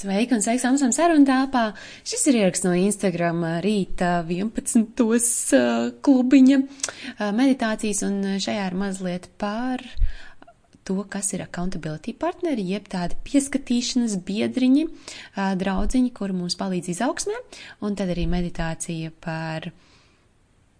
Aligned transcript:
Sveiki 0.00 0.32
un 0.32 0.40
sveiks 0.40 0.62
Amsam 0.64 0.94
sarunu 0.96 1.26
tāpā. 1.28 1.74
Šis 2.08 2.22
ir 2.30 2.38
ieraksts 2.38 2.64
no 2.64 2.70
Instagram 2.72 3.42
rīta 3.60 4.22
11. 4.24 5.58
klubiņa 6.00 6.56
meditācijas 7.36 8.00
un 8.06 8.14
šajā 8.40 8.62
ir 8.70 8.76
mazliet 8.80 9.26
par 9.36 9.84
to, 10.88 10.96
kas 11.04 11.34
ir 11.36 11.44
accountability 11.44 12.14
partneri, 12.16 12.64
jeb 12.72 12.88
tādi 12.88 13.18
pieskatīšanas 13.28 14.14
biedriņi, 14.24 14.86
draudziņi, 15.60 16.14
kuri 16.16 16.38
mums 16.38 16.56
palīdz 16.62 16.94
izaugsmē, 16.94 17.36
un 17.84 17.98
tad 18.00 18.14
arī 18.14 18.24
meditācija 18.30 19.12
par 19.20 19.68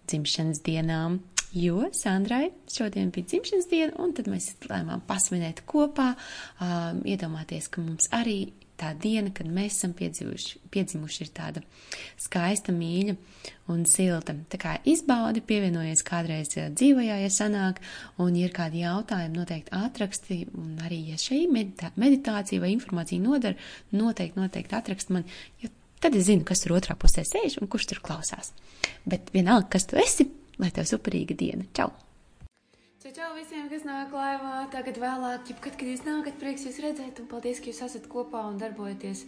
dzimšanas 0.08 0.64
dienām. 0.64 1.20
Jo 1.52 1.90
Sandrai 1.92 2.54
šodien 2.70 3.12
bija 3.12 3.34
dzimšanas 3.34 3.68
diena, 3.68 3.92
un 4.00 4.16
tad 4.16 4.32
mēs 4.32 4.52
lēmām 4.64 5.04
pasvinēt 5.04 5.64
kopā, 5.68 6.14
um, 6.14 7.04
iedomāties, 7.04 7.68
ka 7.68 7.82
mums 7.82 8.08
arī 8.16 8.38
tā 8.80 8.90
diena, 8.98 9.30
kad 9.34 9.48
mēs 9.50 9.76
esam 9.78 9.92
piedzimuši, 9.96 11.24
ir 11.24 11.30
tāda 11.36 11.62
skaista, 12.20 12.72
mīļa 12.74 13.16
un 13.72 13.84
silta. 13.88 14.34
Tā 14.50 14.60
kā 14.60 14.74
izbaudi, 14.88 15.42
pievienojies 15.46 16.04
kādreiz 16.06 16.52
dzīvajā, 16.56 17.20
ja 17.22 17.30
sanāk, 17.32 17.80
un 18.22 18.36
ja 18.38 18.48
ir 18.48 18.56
kādi 18.56 18.84
jautājumi, 18.84 19.36
noteikti 19.36 19.74
atraksti, 19.76 20.40
un 20.58 20.76
arī, 20.86 21.02
ja 21.12 21.20
šī 21.20 21.44
meditā, 21.52 21.92
meditācija 22.00 22.62
vai 22.62 22.72
informācija 22.74 23.22
nodara, 23.22 23.58
noteikti, 23.94 24.40
noteikti 24.40 24.78
atrakst 24.80 25.14
man, 25.14 25.26
jo 25.62 25.72
tad 26.00 26.16
es 26.16 26.28
zinu, 26.30 26.46
kas 26.48 26.64
tur 26.64 26.78
otrā 26.78 26.96
pusē 26.98 27.26
sēž 27.28 27.60
un 27.60 27.70
kurš 27.70 27.92
tur 27.92 28.04
klausās. 28.04 28.54
Bet 29.04 29.34
vienalga, 29.36 29.76
kas 29.76 29.90
tu 29.90 30.00
esi, 30.00 30.30
lai 30.60 30.72
tev 30.74 30.88
superīga 30.88 31.36
diena. 31.36 31.68
Čau! 31.76 31.92
Čau, 33.10 33.24
čau 33.26 33.34
visiem, 33.34 33.64
kas 33.66 33.82
nāk 33.82 34.12
laivā, 34.14 34.68
tagad 34.70 34.98
vēlāk, 35.02 35.48
jebkad, 35.50 35.74
kad 35.74 35.88
jūs 35.88 36.02
nākat, 36.06 36.36
prieks 36.38 36.62
jūs 36.68 36.76
redzēt, 36.84 37.18
un 37.18 37.26
paldies, 37.26 37.58
ka 37.58 37.66
jūs 37.66 37.80
esat 37.82 38.04
kopā 38.06 38.44
un 38.46 38.58
darbojaties. 38.60 39.24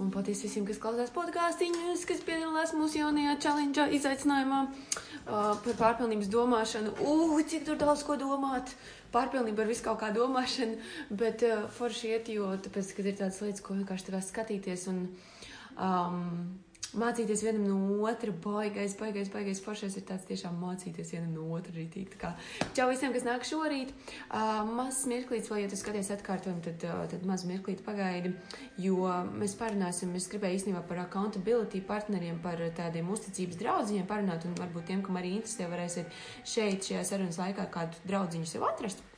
Un 0.00 0.08
paldies 0.14 0.40
visiem, 0.40 0.64
kas 0.64 0.80
klausās 0.80 1.12
podkāstīņus, 1.12 2.06
kas 2.08 2.22
piedalās 2.24 2.72
mūsu 2.72 3.02
jaunajā 3.02 3.34
challenge 3.42 3.84
izaicinājumā 3.98 4.62
uh, 4.70 5.50
par 5.66 5.76
pārpilnības 5.82 6.30
domāšanu. 6.32 6.94
Ugh, 7.04 7.36
cik 7.44 7.68
tur 7.68 7.76
daudz 7.82 8.06
ko 8.08 8.16
domāt! 8.16 8.72
Pārpilnība 9.12 9.66
ar 9.66 9.72
visu 9.74 9.84
kaut 9.84 10.00
kā 10.00 10.08
domāšanu, 10.16 10.80
bet 11.12 11.44
uh, 11.44 11.68
forši 11.76 12.14
iet, 12.14 12.32
jo 12.32 12.48
tāpēc, 12.64 12.94
kad 12.96 13.10
ir 13.10 13.20
tādas 13.20 13.42
lietas, 13.44 13.60
ko 13.66 13.76
vienkārši 13.76 14.16
kā 14.16 14.24
skatīties 14.30 14.88
un 14.94 15.04
um, 15.76 16.24
mācīties 16.98 17.42
vienam 17.44 17.66
no 17.68 18.06
otra, 18.08 18.32
baigais, 18.44 18.94
baigais, 18.98 19.30
baigais 19.32 19.60
foršais 19.62 19.96
ir 19.98 20.04
tāds 20.08 20.26
tiešām 20.28 20.56
mācīties 20.60 21.12
vienam 21.14 21.34
no 21.36 21.46
otra 21.56 21.74
rītīgi. 21.76 22.18
Kā 22.20 22.32
čau 22.76 22.88
visiem, 22.90 23.14
kas 23.14 23.26
nāk 23.26 23.46
šorīt, 23.48 23.92
uh, 23.92 24.62
mazs 24.68 25.04
mirklīts, 25.10 25.50
vai 25.52 25.62
ja 25.64 25.70
tu 25.70 25.78
skaties 25.78 26.12
atkārtojumu, 26.16 26.64
tad, 26.66 26.86
uh, 26.88 27.04
tad 27.10 27.26
maz 27.28 27.44
mirklīt 27.48 27.84
pagaidi, 27.86 28.34
jo 28.80 29.06
mēs 29.34 29.56
parunāsim, 29.60 30.14
es 30.18 30.28
gribēju 30.32 30.60
īstenībā 30.60 30.82
par 30.88 31.04
accountability 31.04 31.82
partneriem, 31.86 32.40
par 32.42 32.62
tādiem 32.76 33.10
uzticības 33.14 33.60
draudziņiem 33.60 34.10
parunāt, 34.10 34.48
un 34.48 34.58
varbūt 34.58 34.90
tiem, 34.90 35.04
kam 35.06 35.20
arī 35.20 35.36
interesē, 35.38 35.70
varēsiet 35.70 36.20
šeit 36.48 36.90
šajā 36.90 37.06
sarunas 37.12 37.40
laikā 37.40 37.70
kādu 37.72 38.04
draudziņu 38.10 38.50
sev 38.50 38.66
atrast. 38.68 39.09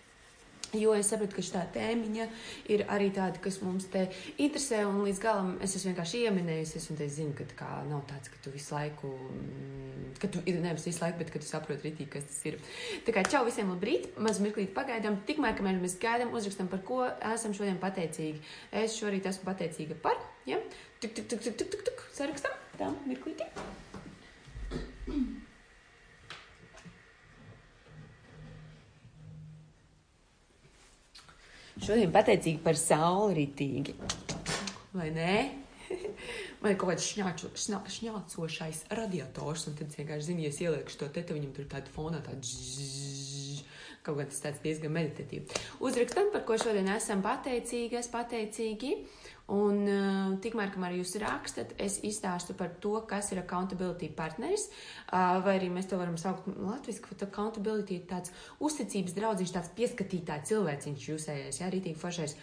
Jo 0.72 0.94
es 0.96 1.10
saprotu, 1.12 1.36
ka 1.36 1.42
šī 1.44 1.62
tēmiņa 1.74 2.26
ir 2.72 2.86
arī 2.88 3.10
tāda, 3.12 3.36
kas 3.44 3.58
mums 3.60 3.84
te 3.92 4.06
interesē, 4.40 4.78
un 4.88 5.02
līdz 5.04 5.18
galam 5.20 5.50
es 5.60 5.74
esmu 5.76 5.90
vienkārši 5.90 6.22
ieminējusies, 6.28 6.86
un 6.94 7.02
es 7.04 7.18
zinu, 7.18 7.34
ka 7.36 7.44
tā 7.50 7.68
nav 7.90 8.06
tāds, 8.08 8.32
ka 8.32 8.40
tu 8.44 8.52
visu 8.54 8.72
laiku, 8.72 9.10
mm, 9.12 10.14
ka 10.22 10.30
tu 10.32 10.40
nevis 10.46 10.88
visu 10.88 11.04
laiku, 11.04 11.20
bet 11.20 11.34
ka 11.34 11.42
tu 11.42 11.50
saproti 11.50 11.90
ritīgi, 11.90 12.08
kas 12.14 12.24
tas 12.30 12.40
ir. 12.48 12.56
Tā 13.04 13.12
kā 13.12 13.26
čau 13.28 13.44
visiem 13.44 13.68
labrīt, 13.74 14.08
maz 14.16 14.40
mirklīt 14.40 14.72
pagaidām, 14.72 15.20
tikmēr, 15.28 15.58
kamēr 15.60 15.76
mēs 15.82 15.98
gaidām, 16.00 16.32
uzrakstam, 16.32 16.72
par 16.72 16.80
ko 16.88 17.04
esam 17.34 17.52
šodien 17.52 17.76
pateicīgi. 17.82 18.40
Es 18.72 18.96
šorīt 18.96 19.28
esmu 19.28 19.50
pateicīga 19.52 20.00
par, 20.00 20.16
ja, 20.48 20.56
tuk, 21.04 21.12
tuk, 21.12 21.28
tuk, 21.28 21.44
tuk, 21.44 21.60
tuk, 21.60 21.70
tuk, 21.76 21.86
tuk, 21.92 22.04
sarakstam, 22.16 22.56
tā, 22.80 22.88
mirklīti. 23.04 23.52
Šodien 31.82 32.12
pateicīgi 32.14 32.60
par 32.62 32.76
sauli 32.78 33.40
ritīgi. 33.40 33.96
Vai 34.94 35.08
nē? 35.10 35.32
Man 36.62 36.70
ir 36.70 36.76
kaut 36.78 36.92
kāds 36.92 37.08
šņāču, 37.10 37.50
šņā, 37.58 37.80
šņācošais 37.96 38.84
radiators, 38.94 39.64
un 39.66 39.74
tad 39.80 39.90
vienkārši 39.98 40.28
zini, 40.28 40.44
ja 40.46 40.52
es 40.52 40.60
ielieku 40.62 40.94
to 40.94 41.08
te, 41.08 41.24
tad 41.24 41.34
viņam 41.34 41.50
tur 41.56 41.66
tāda 41.72 41.90
fonā 41.90 42.20
tāda 42.22 42.38
zzz, 42.46 43.64
kaut 44.06 44.20
kā 44.20 44.28
tas 44.30 44.44
tāds 44.44 44.62
diezgan 44.62 44.94
meditatīvi. 44.94 45.58
Uzrakstam, 45.82 46.30
par 46.30 46.46
ko 46.46 46.60
šodien 46.62 46.92
esam 46.94 47.24
pateicīgi, 47.24 47.98
es 47.98 48.10
pateicīgi. 48.14 48.92
Un 49.52 49.82
uh, 49.84 50.32
tikmēr, 50.40 50.70
kamēr 50.72 50.94
jūs 50.96 51.10
rakstat, 51.20 51.74
es 51.82 51.98
izstāstu 52.06 52.54
par 52.56 52.70
to, 52.80 52.94
kas 53.08 53.32
ir 53.34 53.42
accountability 53.42 54.08
partneris, 54.16 54.68
uh, 54.70 55.42
vai 55.44 55.58
arī 55.58 55.68
mēs 55.72 55.90
to 55.90 55.98
varam 56.00 56.16
saukt 56.20 56.46
latviešu, 56.48 57.02
ka 57.04 57.18
accountability 57.26 57.98
ir 57.98 58.06
tāds 58.08 58.32
uzticības 58.64 59.16
draudziņš, 59.18 59.52
tāds 59.52 59.72
pieskatītājs 59.76 60.48
cilvēciņš 60.52 61.08
jūsējais, 61.10 61.58
jā, 61.60 61.68
rītīgi 61.74 62.00
foršais. 62.00 62.36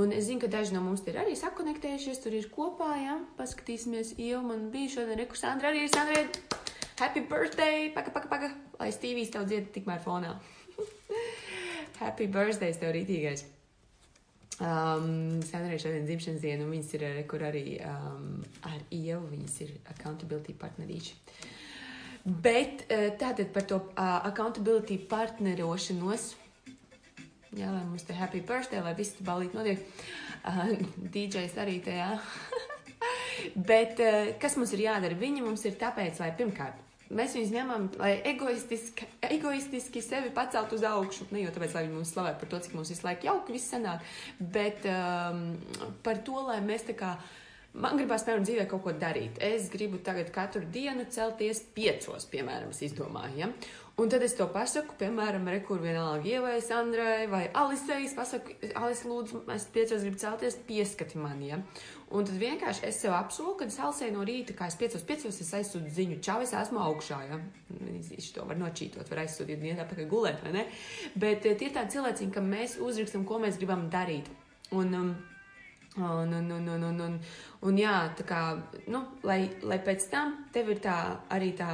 Un 0.00 0.12
es 0.12 0.24
zinu, 0.28 0.40
ka 0.40 0.48
daži 0.52 0.76
no 0.76 0.80
mums 0.84 1.04
ir 1.08 1.20
arī 1.20 1.36
sakonektējušies, 1.36 2.22
tur 2.24 2.36
ir 2.36 2.48
kopā, 2.52 2.94
jā, 3.02 3.18
paskatīsimies, 3.36 4.14
jau 4.20 4.40
man 4.44 4.70
bija 4.72 4.94
šodien, 4.96 5.20
reku 5.20 5.36
Sandra 5.36 5.68
arī 5.72 5.84
ir 5.84 5.92
Sandra, 5.92 6.24
happy 7.00 7.26
birthday, 7.28 7.90
paka, 7.92 8.14
paka, 8.16 8.32
paka, 8.32 8.50
lai 8.80 8.88
Stīvijas 8.96 9.36
tev 9.36 9.44
dzied 9.48 9.68
tikmēr 9.76 10.00
fonā. 10.04 10.32
happy 12.02 12.28
birthday, 12.28 12.72
tev 12.72 12.96
rītīgais. 12.96 13.48
Um, 14.58 15.38
Sandrai 15.46 15.78
šodien 15.78 16.06
dzimšanas 16.08 16.42
diena, 16.42 16.64
un 16.66 16.72
viņas 16.74 16.94
ir 16.96 17.04
arī, 17.06 17.20
kur 17.30 17.44
arī 17.46 17.62
um, 17.86 18.40
ar 18.66 18.80
Ievu, 18.90 19.28
viņas 19.30 19.54
ir 19.62 19.76
accountability 19.92 20.56
partnerīši. 20.58 21.14
Bet 22.26 22.82
uh, 22.88 23.04
tātad 23.20 23.52
par 23.54 23.68
to 23.70 23.78
uh, 23.84 24.16
accountability 24.26 24.98
partnerošanos, 25.12 26.32
jā, 27.54 27.70
lai 27.70 27.84
mums 27.84 28.08
te 28.08 28.18
happy 28.18 28.42
birthday, 28.42 28.82
lai 28.82 28.96
viss 28.98 29.22
balīt 29.22 29.54
notiek, 29.54 29.86
uh, 30.42 30.74
DJs 31.14 31.54
arī 31.62 31.78
tajā. 31.86 32.10
Bet 33.70 34.02
uh, 34.02 34.34
kas 34.42 34.58
mums 34.58 34.74
ir 34.74 34.88
jādara? 34.88 35.22
Viņi 35.22 35.46
mums 35.46 35.62
ir 35.70 35.78
tāpēc, 35.78 36.18
lai 36.18 36.34
pirmkārt 36.34 36.87
mēs 37.14 37.34
viņus 37.36 37.54
ņemam, 37.54 37.88
lai 38.00 38.12
egoistiski, 38.28 39.08
egoistiski 39.30 40.02
sevi 40.04 40.30
pacelt 40.34 40.72
uz 40.76 40.84
augšu. 40.86 41.28
Ne 41.32 41.44
jau 41.44 41.52
tāpēc, 41.54 41.74
lai 41.76 41.86
viņi 41.86 41.96
mums 41.96 42.14
slavē 42.14 42.34
par 42.38 42.52
to, 42.52 42.60
cik 42.64 42.76
mums 42.76 42.92
visu 42.92 43.06
laiku 43.06 43.30
jauki 43.30 43.56
viss 43.56 43.74
sanāk, 43.74 44.06
bet 44.38 44.86
um, 44.92 45.44
par 46.04 46.22
to, 46.26 46.40
lai 46.50 46.62
mēs 46.64 46.88
tā 46.90 46.96
kā. 46.98 47.18
Man 47.78 47.98
gribās, 48.00 48.22
piemēram, 48.24 48.46
dzīvē 48.48 48.62
kaut 48.66 48.80
ko 48.82 48.92
darīt. 48.96 49.36
Es 49.44 49.66
gribu 49.70 50.00
tagad 50.02 50.30
katru 50.34 50.64
dienu 50.72 51.04
celties 51.12 51.60
piecos, 51.76 52.24
piemēram, 52.32 52.72
izdomāju. 52.72 53.36
Ja? 53.38 53.50
Un 54.00 54.10
tad 54.10 54.22
es 54.22 54.36
to 54.38 54.46
pasaku, 54.50 54.96
piemēram, 54.98 55.46
rekur 55.52 55.80
vienalga 55.82 56.26
Ievai, 56.26 56.56
Sandrai 56.64 57.26
vai 57.30 57.44
Alisei. 57.50 58.04
Es 58.06 58.16
pasaku, 58.16 58.56
Alis, 58.78 59.04
lūdzu, 59.06 59.44
es 59.50 59.68
piecos 59.74 60.04
gribu 60.06 60.20
celties, 60.22 60.56
pieskati 60.68 61.18
man, 61.18 61.44
ja. 61.44 61.60
Un 62.08 62.24
tad 62.24 62.38
vienkārši 62.40 62.86
es 62.88 62.98
sev 63.02 63.12
apsolu, 63.12 63.52
ka 63.58 63.66
es 63.68 63.76
halsēju 63.82 64.14
no 64.14 64.22
rīta, 64.24 64.54
kā 64.56 64.70
es 64.70 64.76
piecos, 64.80 65.02
piecos 65.04 65.40
es 65.44 65.50
aizsūtu 65.58 65.90
ziņu, 65.92 66.20
čau, 66.24 66.38
es 66.40 66.54
esmu 66.56 66.80
augšā, 66.80 67.18
ja. 67.28 67.40
Viņš 67.68 68.30
to 68.32 68.46
var 68.48 68.56
nočītot, 68.56 69.10
var 69.12 69.24
aizsūtīt 69.26 69.60
dienā 69.60 69.84
pakaļ 69.90 70.08
gulēt, 70.08 70.40
vai 70.46 70.54
ne? 70.56 70.62
Bet 71.20 71.44
eh, 71.44 71.56
tie 71.58 71.68
ir 71.68 71.74
tādi 71.76 71.98
cilvēciņi, 71.98 72.32
ka 72.32 72.44
mēs 72.44 72.78
uzrakstam, 72.80 73.26
ko 73.28 73.42
mēs 73.42 73.60
gribam 73.60 73.90
darīt. 73.92 74.30
Un, 74.72 74.94
um, 74.96 75.16
Un, 75.98 76.32
un, 76.32 76.50
un, 76.52 76.66
un, 76.68 76.82
un, 76.84 76.98
un, 77.00 77.14
un 77.66 77.78
jā, 77.80 77.92
tā 78.14 78.22
kā, 78.28 78.40
nu, 78.92 79.00
lai, 79.26 79.48
lai 79.66 79.78
pēc 79.82 80.04
tam 80.12 80.34
tev 80.54 80.68
ir 80.70 80.78
tā 80.84 80.94
arī 81.34 81.48
tā, 81.58 81.72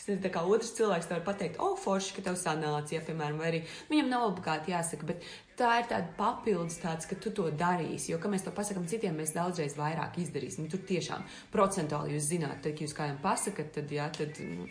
es 0.00 0.08
nezinu, 0.08 0.32
kā 0.32 0.42
otrs 0.48 0.72
cilvēks 0.78 1.08
tev 1.10 1.18
var 1.18 1.24
pateikt, 1.28 1.60
o, 1.60 1.72
oh, 1.72 1.78
forši, 1.78 2.16
ka 2.16 2.24
tev 2.30 2.38
sanāca, 2.40 2.94
ja, 2.96 3.04
piemēram, 3.04 3.40
vai 3.40 3.50
arī, 3.52 3.62
viņam 3.92 4.10
nav 4.10 4.26
obligāti 4.30 4.72
jāsaka, 4.72 5.08
bet 5.12 5.26
tā 5.60 5.74
ir 5.82 5.88
tāda 5.90 6.14
papildus 6.16 6.80
tāds, 6.80 7.08
ka 7.08 7.18
tu 7.20 7.32
to 7.36 7.50
darīsi, 7.52 8.14
jo, 8.14 8.20
ka 8.22 8.32
mēs 8.32 8.46
to 8.46 8.54
pasakam 8.56 8.88
citiem, 8.88 9.18
mēs 9.20 9.34
daudzreiz 9.36 9.76
vairāk 9.78 10.16
izdarīsim. 10.22 10.70
Tur 10.72 10.84
tiešām 10.88 11.26
procentuāli 11.52 12.16
jūs 12.16 12.30
zināt, 12.32 12.62
tad, 12.64 12.78
ja 12.78 12.88
jūs 12.88 12.96
kādam 12.96 13.20
pasakat, 13.24 13.74
tad, 13.76 13.92
jā, 13.92 14.08
tad, 14.16 14.40
nu, 14.40 14.68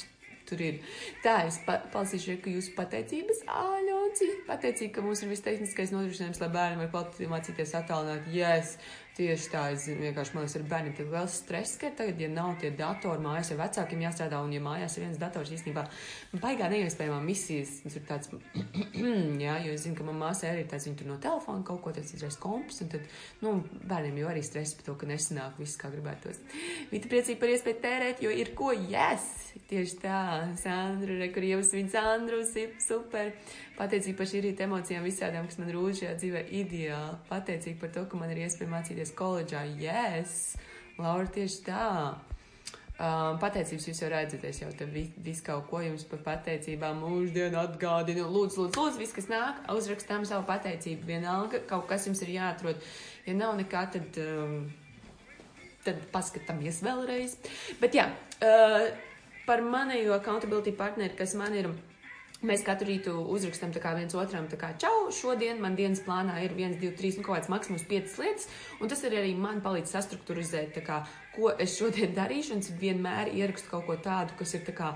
tur 0.49 0.63
ir. 0.65 0.81
Tā 1.23 1.43
es 1.47 1.61
pa 1.65 1.77
palasīšu, 1.93 2.39
ka 2.43 2.53
jūsu 2.53 2.73
pateicības 2.77 3.45
āļoci, 3.53 3.98
pateicīgi, 4.47 4.93
ka 4.95 5.03
mums 5.05 5.21
ir 5.23 5.31
viss 5.33 5.45
tehniskais 5.45 5.93
nodrošinājums, 5.95 6.41
lai 6.43 6.49
bērni 6.55 6.81
var 6.81 6.89
kvalitāti 6.93 7.29
mācīties 7.31 7.77
attālināt. 7.81 8.27
Yes! 8.33 8.77
Tieši 9.19 9.49
tā, 9.51 9.61
es 9.73 9.83
vienkārši 9.89 10.31
man 10.31 10.45
liekas, 10.45 10.53
ar 10.55 10.63
bērniem 10.71 10.93
tik 10.95 11.09
liels 11.11 11.33
stress, 11.41 11.75
ka 11.81 11.89
tagad, 11.91 12.21
ja 12.23 12.29
nav 12.31 12.53
tie 12.61 12.69
datori 12.71 13.19
mājās, 13.19 13.49
ar 13.51 13.57
vecākiem 13.65 14.05
jāstrādā, 14.05 14.39
un 14.45 14.53
ja 14.55 14.61
mājās 14.63 14.95
ir 14.95 15.03
viens 15.03 15.19
dators, 15.19 15.51
īstenībā 15.51 15.83
baigā 16.39 16.69
neiespējamā 16.71 17.17
misijas, 17.25 17.81
tas 17.83 17.97
ir 17.99 18.05
tāds, 18.07 18.31
jā, 19.43 19.57
jo 19.65 19.75
es 19.75 19.83
zinu, 19.83 19.97
ka 19.97 20.07
man 20.07 20.21
māsai 20.21 20.53
arī 20.53 20.63
tāds, 20.71 20.87
viņa 20.87 21.01
tur 21.01 21.11
no 21.11 21.19
telefona 21.19 21.67
kaut 21.67 21.83
ko, 21.83 21.91
tas 21.97 22.15
izrais 22.15 22.39
komps, 22.39 22.79
un 22.85 22.93
tad, 22.95 23.11
nu, 23.43 23.57
bērniem 23.91 24.21
jau 24.21 24.31
arī 24.31 24.45
stress 24.47 24.79
par 24.79 24.87
to, 24.87 24.95
ka 25.01 25.11
nesanāk 25.11 25.59
viss, 25.59 25.75
kā 25.81 25.91
gribētos. 25.91 26.39
Vita 26.93 27.11
priecīgi 27.11 27.41
par 27.43 27.51
iespēju 27.57 27.83
tērēt, 27.83 28.23
jo 28.23 28.31
ir 28.31 28.55
ko, 28.55 28.71
yes! 28.71 29.27
Tieši 29.67 29.99
tā, 29.99 30.19
Sandra, 30.61 31.17
re, 31.19 31.27
kur 31.33 31.43
jau 31.43 31.59
svin 31.65 31.91
Sandru, 31.91 32.39
super! 32.47 33.33
Pateicīgi 33.99 34.15
par 34.15 34.27
šī 34.31 34.39
rīta 34.45 34.63
emocijām 34.63 35.03
visādām, 35.03 35.47
kas 35.49 35.57
man 35.59 35.73
rūž 35.75 35.97
šajā 35.99 36.11
dzīvē 36.21 36.41
ideāli. 36.55 37.15
Pateicīgi 37.27 37.79
par 37.81 37.89
to, 37.91 38.05
ka 38.07 38.15
man 38.15 38.29
ir 38.31 38.37
iespēja 38.45 38.71
mācīties 38.71 39.09
koledžā. 39.11 39.65
Yes, 39.75 40.53
Laura, 40.95 41.25
tieši 41.27 41.57
tā. 41.65 41.87
Um, 42.95 43.35
pateicības 43.41 43.89
jūs 43.89 43.99
jau 43.99 44.11
redzat, 44.13 44.45
es 44.47 44.61
jau 44.61 44.69
te 44.71 44.87
vis, 44.87 45.09
vis 45.25 45.41
kaut 45.43 45.67
ko 45.67 45.81
jums 45.83 46.05
par 46.07 46.21
pateicībām 46.29 47.03
mūždienu 47.03 47.59
atgādinu. 47.59 48.23
Lūdzu, 48.23 48.61
lūdzu, 48.61 48.79
lūdzu, 48.79 49.01
viss, 49.03 49.17
kas 49.17 49.27
nāk, 49.27 49.59
uzrakstām 49.75 50.23
savu 50.29 50.47
pateicību. 50.47 51.03
Vienalga, 51.11 51.59
kaut 51.67 51.89
kas 51.91 52.07
jums 52.07 52.23
ir 52.23 52.31
jāatrod. 52.37 52.79
Ja 53.27 53.35
nav 53.35 53.59
nekā, 53.59 53.83
tad, 53.97 54.21
um, 54.23 54.71
tad 55.83 55.99
paskatāmies 56.15 56.79
vēlreiz. 56.87 57.35
Bet 57.83 57.99
jā, 57.99 58.07
uh, 58.39 58.87
par 59.43 59.67
manējo 59.75 60.15
accountability 60.15 60.77
partneri, 60.79 61.19
kas 61.19 61.35
man 61.35 61.59
ir. 61.59 61.73
Mēs 62.39 62.61
katru 62.63 62.87
rītu 62.87 63.13
uzrakstam 63.35 63.73
viens 63.75 64.13
otram, 64.15 64.45
kā 64.47 64.69
čau, 64.79 65.09
šodien 65.11 65.57
man 65.59 65.73
dienas 65.75 65.99
plānā 66.05 66.37
ir 66.45 66.53
1, 66.55 66.77
2, 66.79 66.93
3, 66.95 67.17
nu 67.19 67.25
kaut 67.25 67.35
kāds 67.35 67.49
maksimums 67.51 67.83
5 67.83 68.15
lietas, 68.21 68.47
un 68.79 68.87
tas 68.87 69.03
arī, 69.03 69.17
arī 69.19 69.33
man 69.35 69.59
palīdz 69.59 69.91
sastruktūrizēt, 69.91 70.79
kā, 70.85 71.01
ko 71.35 71.51
es 71.59 71.75
šodien 71.75 72.15
darīšu, 72.15 72.55
un 72.55 72.63
es 72.63 72.71
vienmēr 72.79 73.33
ierakstu 73.35 73.73
kaut 73.73 73.83
ko 73.89 73.99
tādu, 73.99 74.39
kas 74.39 74.55
ir 74.55 74.63
tā 74.63 74.77
kā, 74.77 74.93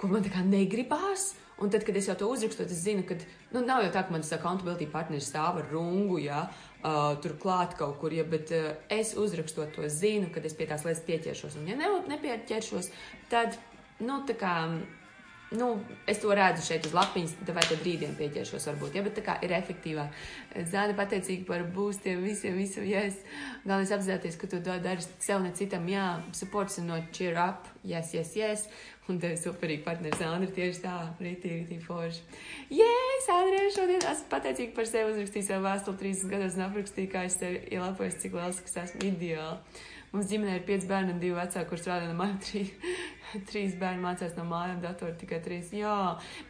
ko 0.00 0.08
man 0.08 0.24
tā 0.24 0.32
kā 0.32 0.40
negribās, 0.48 1.34
un 1.60 1.68
tad, 1.68 1.84
kad 1.84 2.00
es 2.00 2.08
jau 2.08 2.16
to 2.16 2.32
uzrakstu, 2.32 2.64
es 2.64 2.80
zinu, 2.88 3.04
ka, 3.04 3.20
nu, 3.52 3.60
nav 3.60 3.84
jau 3.84 3.92
tā, 3.92 4.06
ka 4.06 4.16
man 4.16 4.24
tas 4.24 4.32
accountability 4.38 4.88
partneris 4.88 5.28
stāv 5.28 5.60
ar 5.60 5.68
rungu, 5.76 6.16
ja, 6.24 6.46
uh, 6.80 7.12
tur 7.20 7.36
klāt 7.42 7.76
kaut 7.76 8.00
kur, 8.00 8.16
ja, 8.16 8.24
bet 8.24 8.56
uh, 8.56 8.72
es 8.88 9.12
uzrakstot 9.20 9.76
to 9.76 9.84
zinu, 9.92 10.32
kad 10.32 10.48
es 10.48 10.56
pie 10.56 10.72
tās 10.72 10.88
lietas 10.88 11.04
pieķeršos, 11.04 11.60
un 11.60 11.68
ja 11.68 11.76
ne, 11.76 11.92
nepieķeršos, 12.08 12.94
tad, 13.28 13.60
nu, 14.00 14.22
tā 14.24 14.40
kā 14.40 14.62
nu, 15.50 15.68
es 16.06 16.18
to 16.22 16.34
redzu 16.34 16.64
šeit 16.66 16.86
uz 16.88 16.94
lapiņas, 16.96 17.36
vai 17.46 17.62
tad 17.62 17.84
rītdien 17.86 18.16
pieķeršos, 18.18 18.66
varbūt. 18.72 18.96
Ja, 18.98 19.04
bet 19.06 19.14
tā 19.18 19.22
kā 19.26 19.36
ir 19.46 19.54
efektīvāk. 19.54 20.18
Zāne 20.72 20.96
pateicīgi 20.98 21.46
par 21.46 21.62
būstiem, 21.74 22.24
visiem, 22.26 22.58
visam, 22.58 22.86
yes. 22.88 23.20
Galvenais 23.62 23.94
apzināties, 23.94 24.38
ka 24.40 24.50
tu 24.50 24.58
to 24.64 24.76
dari 24.82 25.06
sev 25.22 25.44
ne 25.44 25.54
citam, 25.54 25.86
jā, 25.90 26.08
supports 26.34 26.80
no 26.82 26.98
cheer 27.14 27.38
up, 27.38 27.70
yes, 27.86 28.12
yes, 28.16 28.34
yes. 28.38 28.68
Un 29.06 29.20
tev 29.22 29.36
superīgi 29.38 29.84
partneris 29.84 30.22
Andri 30.26 30.48
tieši 30.50 30.80
tā, 30.82 30.94
rītī, 31.22 31.52
rītī 31.60 31.76
forši. 31.78 32.24
Yes, 32.74 33.28
Andri, 33.30 33.68
šodien 33.74 34.02
esmu 34.02 34.32
pateicīgi 34.32 34.74
par 34.74 34.88
sevi 34.90 35.12
uzrakstīju 35.12 35.46
savu 35.46 35.68
vēstuli 35.68 36.00
30 36.00 36.32
gados 36.32 36.56
un 36.58 36.64
aprakstīju, 36.66 37.12
kā 37.12 37.22
es 37.28 37.38
tevi 37.38 37.62
ielāpojos, 37.70 38.18
cik 38.24 38.34
liels, 38.34 38.58
ka 38.66 38.82
esmu 38.82 39.06
ideāli. 39.12 39.84
Mums 40.10 40.30
ģimenē 40.30 40.56
ir 40.56 40.66
pieci 40.66 40.88
bērni 40.88 41.12
un 41.12 41.18
divi 41.22 41.34
vecāki, 41.36 41.68
kurš 41.70 41.82
strādā 41.82 42.06
no 42.08 42.14
maija 42.18 42.38
trīs 43.50 43.74
bērni 43.80 44.02
mācās 44.04 44.36
no 44.38 44.44
mājām, 44.48 44.80
datoru 44.84 45.16
tikai 45.20 45.40
trīs. 45.44 45.72
Jā, 45.76 45.94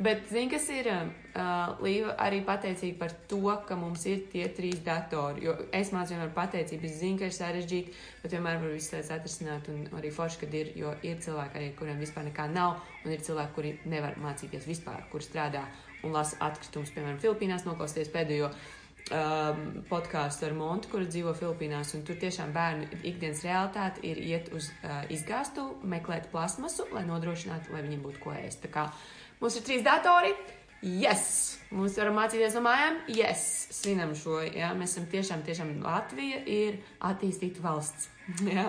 bet 0.02 0.26
zini, 0.30 0.50
kas 0.52 0.68
ir 0.74 0.90
uh, 0.92 1.76
Līva 1.84 2.14
arī 2.22 2.42
pateicīga 2.46 2.98
par 3.00 3.14
to, 3.30 3.42
ka 3.68 3.78
mums 3.78 4.06
ir 4.10 4.26
tie 4.32 4.46
trīs 4.56 4.82
datori. 4.86 5.46
Jo 5.46 5.56
es 5.74 5.92
mācos 5.94 6.14
vienmēr 6.14 6.34
pateicību, 6.36 6.88
es 6.88 7.00
zinu, 7.00 7.20
ka 7.20 7.30
ir 7.30 7.36
sarežģīti, 7.36 7.96
bet 8.22 8.36
vienmēr 8.36 8.60
var 8.62 8.76
visu 8.76 8.94
lietas 8.94 9.12
atrisināt. 9.16 9.72
Un 9.72 9.98
arī 9.98 10.12
forši, 10.14 10.42
kad 10.44 10.56
ir, 10.60 10.72
jo 10.78 10.94
ir 11.06 11.20
cilvēki 11.24 11.60
arī, 11.60 11.72
kuriem 11.78 12.00
vispār 12.02 12.28
nekā 12.30 12.48
nav, 12.52 12.80
un 13.04 13.16
ir 13.16 13.26
cilvēki, 13.26 13.54
kuri 13.58 13.74
nevar 13.90 14.18
mācīties 14.22 14.68
vispār, 14.68 15.04
kur 15.12 15.24
strādā 15.24 15.66
un 16.06 16.14
lasa 16.14 16.38
atkritumus, 16.46 16.92
piemēram, 16.94 17.20
Filipīnās 17.22 17.66
noklausties 17.66 18.10
pēdējo 18.14 18.50
um, 19.10 19.62
podkāstu 19.90 20.48
ar 20.48 20.56
Montu, 20.56 20.90
kur 20.92 21.06
dzīvo 21.06 21.34
Filipīnās. 21.38 21.94
Tur 22.06 22.18
tiešām 22.20 22.52
bērnu 22.56 22.88
ikdienas 23.02 23.44
realitāte 23.46 24.02
ir 24.06 24.20
iet 24.22 24.50
uz 24.56 24.70
uh, 24.82 25.04
izgāstu, 25.12 25.68
meklēt 25.86 26.30
plasmasu, 26.32 26.88
lai 26.94 27.06
nodrošinātu, 27.08 27.74
lai 27.74 27.84
viņiem 27.86 28.04
būtu 28.06 28.22
ko 28.24 28.36
ēst. 28.36 28.64
Tā 28.66 28.72
kā 28.72 28.88
mums 29.40 29.58
ir 29.58 29.66
trīs 29.66 29.86
datori. 29.86 30.34
Yes! 30.86 31.56
Mums 31.72 31.96
varam 31.98 32.18
mācīties 32.18 32.54
no 32.54 32.60
mājām. 32.66 32.98
Yes! 33.10 33.46
Svinam 33.74 34.12
šo. 34.18 34.42
Jā. 34.44 34.74
Mēs 34.76 34.92
esam 34.92 35.06
tiešām, 35.10 35.42
tiešām 35.46 35.72
Latvija 35.82 36.42
ir 36.44 36.76
attīstīta 37.08 37.64
valsts. 37.64 38.10
jā. 38.56 38.68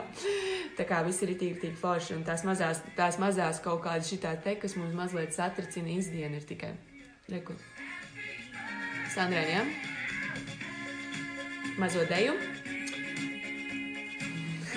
Tā 0.80 0.88
kā 0.88 1.01
viss 1.06 1.25
ir 1.25 1.36
tik, 1.38 1.60
tik 1.62 1.75
forši. 1.81 2.16
Un 2.18 2.24
tās 2.28 2.45
mazās, 2.48 2.81
tās 2.98 3.19
mazās 3.22 3.60
kaut 3.66 3.83
kādas 3.86 4.10
šitā 4.13 4.38
te, 4.42 4.56
kas 4.62 4.78
mums 4.80 4.95
mazliet 4.98 5.36
satricina 5.36 5.94
izdienu, 5.98 6.40
ir 6.40 6.48
tikai. 6.48 6.74
Reku. 7.28 7.60
Sandrē, 9.13 9.44
jā? 9.51 9.62
Ja? 9.68 9.96
Mazo 11.77 12.03
deju. 12.09 12.33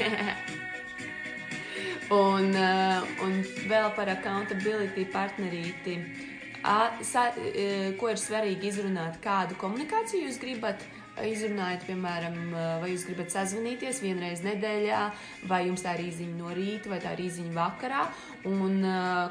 un, 2.11 2.50
uh, 2.55 3.02
un 3.25 3.32
vēl 3.70 3.91
par 3.97 4.08
accountability 4.17 5.06
partnerīti. 5.12 5.99
Uh, 6.61 7.00
ko 7.97 8.11
ir 8.12 8.19
svarīgi 8.20 8.69
izrunāt, 8.69 9.17
kādu 9.25 9.56
komunikāciju 9.61 10.26
jūs 10.29 10.41
gribat 10.43 10.82
izrunājat, 11.26 11.84
piemēram, 11.88 12.37
vai 12.82 12.90
jūs 12.93 13.06
gribat 13.08 13.32
sazvanīties 13.34 14.02
vienreiz 14.05 14.44
nedēļā, 14.44 15.00
vai 15.50 15.64
jums 15.67 15.84
tā 15.84 15.94
ir 15.96 16.06
īziņa 16.08 16.37
no 16.38 16.52
rīta, 16.56 16.90
vai 16.93 17.00
tā 17.02 17.14
ir 17.17 17.25
īziņa 17.26 17.55
vakarā. 17.56 18.05
Un, 18.49 18.81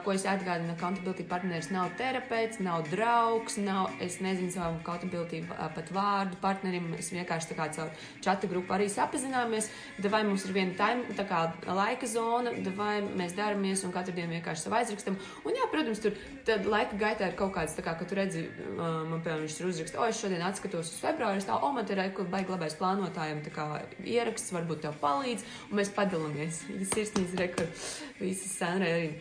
ko 0.06 0.14
es 0.14 0.26
atgādinu, 0.30 0.76
accountability 0.76 1.26
partneris 1.26 1.72
nav 1.74 1.96
terapeits, 1.98 2.60
nav 2.62 2.84
draugs, 2.92 3.58
nav, 3.58 3.90
es 4.06 4.20
nezinu 4.22 4.54
savam 4.54 4.78
accountability 4.78 5.42
pat 5.50 5.90
vārdu 5.96 6.38
partnerim, 6.44 6.92
mēs 6.94 7.10
vienkārši 7.16 7.50
tā 7.50 7.58
kā 7.58 7.70
caur 7.74 7.90
čata 8.22 8.50
grupu 8.52 8.76
arī 8.76 8.86
sapazināmies, 8.92 9.72
vai 10.06 10.22
mums 10.28 10.46
ir 10.46 10.54
viena 10.54 10.78
time, 10.78 11.18
tā 11.18 11.26
kā 11.30 11.42
laika 11.66 12.10
zona, 12.10 12.54
vai 12.78 13.00
mēs 13.02 13.34
daramies 13.38 13.82
un 13.88 13.96
katru 13.96 14.14
dienu 14.14 14.36
vienkārši 14.38 14.68
savu 14.68 14.78
aizrakstam. 14.78 15.18
Un 15.42 15.58
jā, 15.58 15.66
protams, 15.74 16.04
tur 16.06 16.70
laika 16.70 17.02
gaitā 17.02 17.32
ir 17.32 17.38
kaut 17.40 17.56
kāds, 17.58 17.74
tā 17.78 17.86
kā, 17.86 17.96
ka 17.98 18.06
tu 18.06 18.18
redzi, 18.18 18.46
man, 18.78 19.20
piemēram, 19.24 19.46
viņš 19.48 19.58
tur 19.58 19.72
uzraksta, 19.72 20.02
o, 20.02 20.08
es 20.10 20.22
šodien 20.22 20.46
atskatos 20.46 20.94
uz 20.94 21.02
februāru, 21.02 21.42
tā, 21.50 21.58
o, 21.58 21.72
te 21.88 21.96
ir, 21.96 22.04
kur 22.16 22.30
baigi 22.32 22.54
labais 22.54 22.78
plānotājiem, 22.80 23.44
tā 23.46 23.54
kā 23.56 23.68
ieraksts 24.04 24.54
varbūt 24.56 24.84
tev 24.86 24.98
palīdz, 25.02 25.46
un 25.70 25.82
mēs 25.82 25.92
padalāmies. 25.96 26.64
Sirsnīgs 26.94 27.38
rekord, 27.40 27.84
visas 28.22 28.56
sēnē 28.60 28.94
arī. 28.98 29.12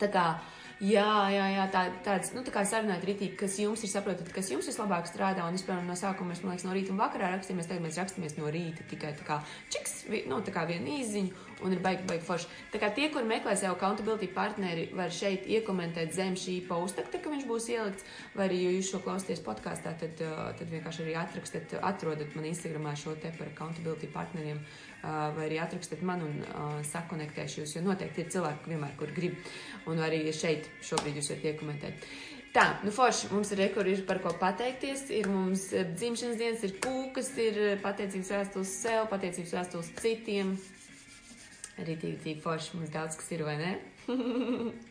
Tā 0.00 0.08
kā 0.12 0.24
Jā, 0.80 1.28
jā, 1.28 1.44
jā 1.52 1.64
tā, 1.68 1.82
tāds, 2.00 2.30
nu, 2.32 2.40
tā 2.40 2.54
kā 2.54 2.62
sarunāt 2.64 3.02
rītīgi, 3.04 3.34
kas 3.36 3.58
jums 3.60 3.82
ir 3.84 3.90
saprotat, 3.92 4.30
kas 4.32 4.48
jums 4.48 4.64
vislabāk 4.70 5.10
strādā. 5.10 5.44
Un 5.44 5.58
piemēram, 5.60 5.90
no 5.90 5.96
sākuma, 5.98 6.32
mēs, 6.32 6.40
liekas, 6.40 6.64
no 6.64 6.72
rīta 6.72 6.94
un 6.94 7.02
vakarā 7.02 7.28
rakstāmies, 7.34 7.68
tagad 7.68 7.84
mēs 7.84 7.98
rakstāmies 8.00 8.38
no 8.38 8.48
rīta 8.48 8.86
tikai 8.88 9.10
tā 9.18 9.26
kā 9.26 9.36
čiks, 9.68 10.06
nu, 10.30 10.38
tā 10.40 10.54
kā 10.54 10.64
viena 10.70 10.88
īziņa 10.96 11.50
un 11.66 11.74
ir 11.76 11.82
baigi, 11.84 12.06
baigi 12.08 12.24
forši. 12.24 12.48
Tā 12.72 12.80
kā 12.80 12.88
tie, 12.96 13.10
kur 13.12 13.28
meklē 13.28 13.52
sev 13.60 13.74
accountability 13.74 14.30
partneri, 14.32 14.86
var 14.96 15.12
šeit 15.12 15.44
iekomentēt 15.52 16.16
zem 16.16 16.38
šī 16.40 16.56
posta, 16.68 17.04
ka 17.04 17.28
viņš 17.28 17.44
būs 17.50 17.68
ielikts, 17.74 18.06
vai 18.32 18.48
arī, 18.48 18.62
ja 18.64 18.72
jūs 18.78 18.94
šo 18.94 19.02
klausāties 19.04 19.44
podkāstā, 19.44 19.92
tad, 20.00 20.16
tad 20.16 20.72
vienkārši 20.72 21.04
arī 21.04 21.18
atrakstiet, 21.20 21.76
atrodat 21.76 22.32
man 22.38 22.48
Instagramā 22.48 22.96
šo 22.96 23.18
te 23.20 23.34
par 23.36 23.52
accountability 23.52 24.08
partneriem 24.16 24.64
vai 25.02 25.46
arī 25.46 25.60
atrakstiet 25.62 26.02
man 26.06 26.24
un 26.26 26.42
sakonektēšu 26.86 27.62
jūs, 27.62 27.76
jo 27.76 27.84
noteikti 27.84 28.24
ir 28.24 28.34
cilvēki, 28.34 28.72
vienmēr, 28.72 28.92
kur 29.00 29.12
grib, 29.16 29.38
un 29.88 30.02
arī 30.04 30.26
šeit 30.36 30.68
šobrīd 30.84 31.20
jūs 31.20 31.32
varat 31.32 31.48
iekomentēt. 31.52 32.10
Tā, 32.50 32.64
nu 32.82 32.90
forši, 32.90 33.28
mums 33.30 33.52
ir 33.54 33.60
rekordi, 33.62 33.92
ir 33.94 34.06
par 34.08 34.18
ko 34.24 34.32
pateikties, 34.34 35.04
ir 35.14 35.28
mums 35.30 35.68
dzimšanas 35.70 36.38
dienas, 36.40 36.64
ir 36.66 36.72
kūkas, 36.82 37.28
ir 37.38 37.60
pateicības 37.84 38.32
vēstules 38.34 38.72
sev, 38.74 39.04
pateicības 39.12 39.54
vēstules 39.54 39.90
citiem. 40.00 40.56
Arī 41.78 41.94
tīk, 42.00 42.18
tīk 42.24 42.40
forši, 42.42 42.74
mums 42.80 42.90
daudz 42.90 43.20
kas 43.20 43.30
ir, 43.36 43.44
vai 43.46 43.54
ne? 43.60 43.70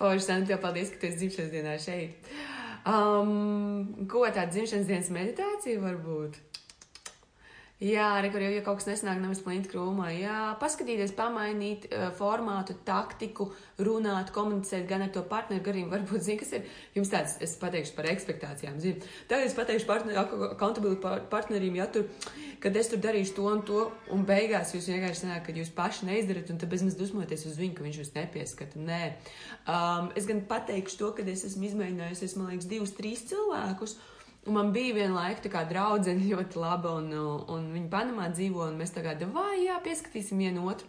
forši, 0.00 0.24
Santa, 0.24 0.54
tev 0.54 0.62
paldies, 0.64 0.94
ka 0.94 1.02
tu 1.02 1.10
esi 1.10 1.20
dzimšanas 1.20 1.52
dienā 1.52 1.76
šeit. 1.84 2.32
Um, 2.88 4.08
ko 4.08 4.24
tāda 4.24 4.48
dzimšanas 4.54 4.88
dienas 4.88 5.12
meditācija 5.12 5.84
var 5.84 6.00
būt? 6.08 6.40
Jā, 7.82 8.04
arī 8.20 8.28
kur 8.30 8.38
jau 8.38 8.52
ja 8.54 8.60
kaut 8.62 8.78
kas 8.78 8.86
nesanāk, 8.86 9.18
nevis 9.18 9.40
plīnt 9.42 9.66
krūmā. 9.66 10.06
Jā, 10.14 10.52
paskatīties, 10.60 11.10
pamainīt 11.18 11.88
uh, 11.88 12.04
formātu, 12.14 12.76
taktiku, 12.86 13.48
runāt, 13.82 14.30
komunicēt 14.36 14.86
gan 14.86 15.02
ar 15.02 15.10
to 15.10 15.24
partneru, 15.26 15.64
gan 15.66 15.74
arī 15.74 15.82
varbūt, 15.90 16.22
zini, 16.22 16.38
kas 16.38 16.52
ir 16.54 16.68
jums 16.94 17.10
tāds, 17.10 17.34
es 17.42 17.56
pateikšu 17.58 17.96
par 17.96 18.06
ekspektācijām, 18.12 18.78
zini. 18.78 19.02
Tagad 19.26 19.50
es 19.50 19.58
pateikšu 19.58 19.90
partner, 19.90 20.22
accountability 20.52 21.02
partneriem, 21.34 21.80
ja 21.82 21.88
tur, 21.90 22.06
kad 22.62 22.78
es 22.78 22.92
tur 22.94 23.02
darīšu 23.02 23.34
to 23.40 23.50
un 23.50 23.66
to, 23.66 23.82
un 24.14 24.22
beigās 24.30 24.70
jūs 24.78 24.88
vienkārši 24.94 25.24
sanāk, 25.24 25.44
ka 25.50 25.58
jūs 25.58 25.74
paši 25.74 26.12
neizdarat, 26.12 26.54
un 26.54 26.62
tad 26.62 26.70
bezmaz 26.70 26.94
dusmoties 27.00 27.42
uz 27.50 27.58
viņu, 27.58 27.74
ka 27.74 27.88
viņš 27.90 28.02
jūs 28.04 28.14
nepieskata. 28.14 28.86
Nē. 28.86 29.04
Um, 29.66 30.14
es 30.14 30.30
gan 30.30 30.46
pateikšu 30.46 31.02
to, 31.02 31.12
ka 31.18 31.26
es 31.26 31.42
esmu 31.50 31.66
izmēģinājusi, 31.72 32.30
es, 32.30 32.38
man 32.38 32.54
liekas, 32.54 32.70
divus, 32.70 32.94
trīs 32.94 33.26
cilvēkus. 33.34 33.98
Un 34.44 34.58
man 34.58 34.72
bija 34.74 34.92
viena 34.98 35.14
laika 35.22 35.46
tā 35.46 35.50
kā 35.52 35.64
draudzene 35.68 36.26
ļoti 36.30 36.60
laba, 36.60 36.98
un, 37.00 37.10
un 37.50 37.68
viņa 37.72 37.90
Panamā 37.92 38.30
dzīvo, 38.34 38.68
un 38.68 38.80
mēs 38.80 38.94
tagad, 38.96 39.24
vai 39.32 39.64
jā, 39.64 39.80
pieskatīsim 39.84 40.42
vienu 40.44 40.66
otru. 40.68 40.88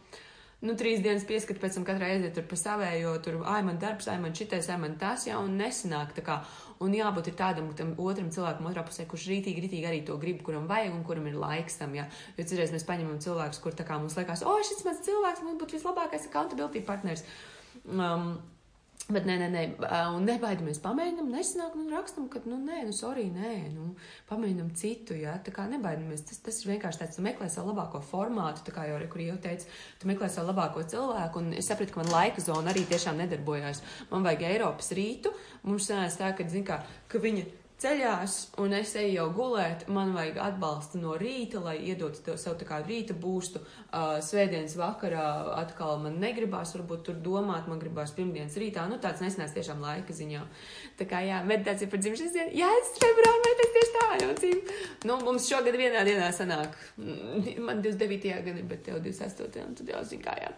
Nu, 0.65 0.73
trīs 0.79 1.01
dienas 1.03 1.25
pieskat, 1.27 1.59
pēc 1.61 1.75
tam 1.75 1.83
katrai 1.85 2.13
aiziet 2.15 2.33
tur 2.33 2.45
pa 2.49 2.57
savējo, 2.57 3.11
tur, 3.21 3.35
ai, 3.51 3.59
man 3.67 3.77
darbs, 3.77 4.07
ai, 4.09 4.15
man 4.23 4.33
šitais, 4.33 4.69
ai, 4.71 4.77
man 4.81 4.95
tas, 4.97 5.27
jā, 5.27 5.35
un 5.37 5.59
nesanāk 5.59 6.15
tā 6.15 6.23
kā. 6.25 6.39
Un 6.81 6.95
jābūt 6.95 7.29
ir 7.29 7.35
tādam 7.39 7.67
tam 7.77 7.91
otram 8.01 8.31
cilvēkam 8.33 8.69
otrā 8.71 8.83
pusē, 8.87 9.05
kurš 9.07 9.27
rītīgi, 9.31 9.61
rītīgi 9.65 9.87
arī 9.87 10.01
to 10.07 10.15
grib, 10.19 10.41
kuram 10.47 10.65
vajag 10.71 10.95
un 10.95 11.03
kuram 11.07 11.27
ir 11.29 11.37
laiks 11.39 11.77
tam, 11.79 11.93
jā. 11.95 12.07
Jo 12.39 12.47
citreiz 12.47 12.73
mēs 12.73 12.87
paņemam 12.87 13.21
cilvēkus, 13.23 13.61
kur 13.63 13.77
tā 13.77 13.85
kā 13.87 13.99
mums 13.99 14.17
liekas, 14.17 14.43
o, 14.47 14.55
šis 14.65 14.83
mans 14.87 15.03
cilvēks, 15.05 15.43
mums 15.45 15.61
būtu 15.61 15.77
vislabākais 15.77 16.27
accountability 16.31 16.81
partners. 16.87 17.23
Um, 17.85 18.39
Bet 19.05 19.27
nē, 19.29 19.35
nē, 19.37 19.47
nē, 19.53 19.63
un 20.15 20.23
nebaidamies. 20.25 20.79
Pamēģinām, 20.81 21.27
nesanāk, 21.29 21.75
un 21.77 21.91
rakstam, 21.93 22.25
ka, 22.31 22.39
nu, 22.49 22.57
nē, 22.57 22.79
nu, 22.87 22.93
sorry, 22.95 23.27
nē, 23.29 23.51
nu, 23.75 23.91
pamēģinām 24.31 24.71
citu, 24.79 25.13
jā, 25.19 25.35
tā 25.45 25.53
kā 25.53 25.67
nebaidamies. 25.69 26.23
Tas, 26.25 26.39
tas 26.47 26.57
ir 26.63 26.71
vienkārši 26.71 27.03
tāds, 27.03 27.19
tu 27.19 27.25
meklē 27.25 27.45
savu 27.53 27.69
labāko 27.69 28.01
formātu, 28.01 28.63
tā 28.65 28.73
kā 28.73 28.87
jau 28.89 28.95
arī, 28.97 29.05
kur 29.13 29.21
jau 29.21 29.35
teicu, 29.43 29.69
tu 30.01 30.09
meklē 30.09 30.31
savu 30.33 30.49
labāko 30.49 30.81
cilvēku, 30.89 31.43
un 31.43 31.53
es 31.53 31.69
sapratu, 31.69 31.93
ka 31.93 32.01
man 32.01 32.09
laika 32.15 32.41
zona 32.41 32.73
arī 32.73 32.87
tiešām 32.89 33.21
nedarbojās. 33.21 33.83
Man 34.09 34.25
vajag 34.25 34.47
Eiropas 34.49 34.89
rītu, 34.97 35.35
mums 35.69 35.91
sanās 35.91 36.17
tā, 36.17 36.33
ka, 36.33 36.49
zin 36.49 36.65
kā, 36.65 36.81
ka 37.11 37.21
viņa 37.21 37.45
ceļās, 37.81 38.35
un 38.63 38.73
es 38.77 38.93
eju 38.99 39.13
jau 39.13 39.25
gulēt. 39.35 39.85
Man 39.91 40.13
vajag 40.15 40.39
atbalstu 40.41 41.01
no 41.01 41.15
rīta, 41.19 41.59
lai 41.63 41.75
iedotu 41.89 42.23
to 42.25 42.35
sev 42.39 42.55
tā 42.59 42.67
kā 42.67 42.79
rīta 42.85 43.15
būstu. 43.17 43.61
Uh, 43.61 44.17
svētdienas 44.23 44.77
vakarā 44.79 45.25
atkal 45.59 45.99
man 46.03 46.19
negribās, 46.21 46.75
varbūt 46.77 47.05
tur 47.09 47.19
domāt, 47.25 47.69
man 47.71 47.81
gribās 47.81 48.13
pirmdienas 48.15 48.57
rītā. 48.61 48.87
Nu, 48.91 48.99
tāds 49.03 49.23
nesenās 49.23 49.55
tiešām 49.55 49.83
laika 49.83 50.15
ziņā. 50.15 50.43
Tā 50.99 51.07
kā, 51.09 51.21
jā, 51.27 51.41
meditācija 51.47 51.91
par 51.91 52.03
dzimšanas 52.03 52.35
dienu. 52.35 52.55
Jā, 52.61 52.71
es 52.81 52.93
februārā 53.01 53.35
meditāciju 53.45 53.75
tieši 53.75 53.95
tā 53.97 54.05
jaucīju. 54.23 54.61
Nu, 55.09 55.19
mums 55.27 55.49
šogad 55.51 55.79
vienā 55.79 56.05
dienā 56.07 56.31
sanāk. 56.35 56.77
Man 56.97 57.83
29. 57.83 58.31
gada, 58.47 58.67
bet 58.71 58.85
tev 58.87 59.01
28. 59.03 59.65
un 59.67 59.75
tad 59.79 59.91
jau 59.91 60.03
zin 60.07 60.23
kā, 60.23 60.37
jā. 60.41 60.53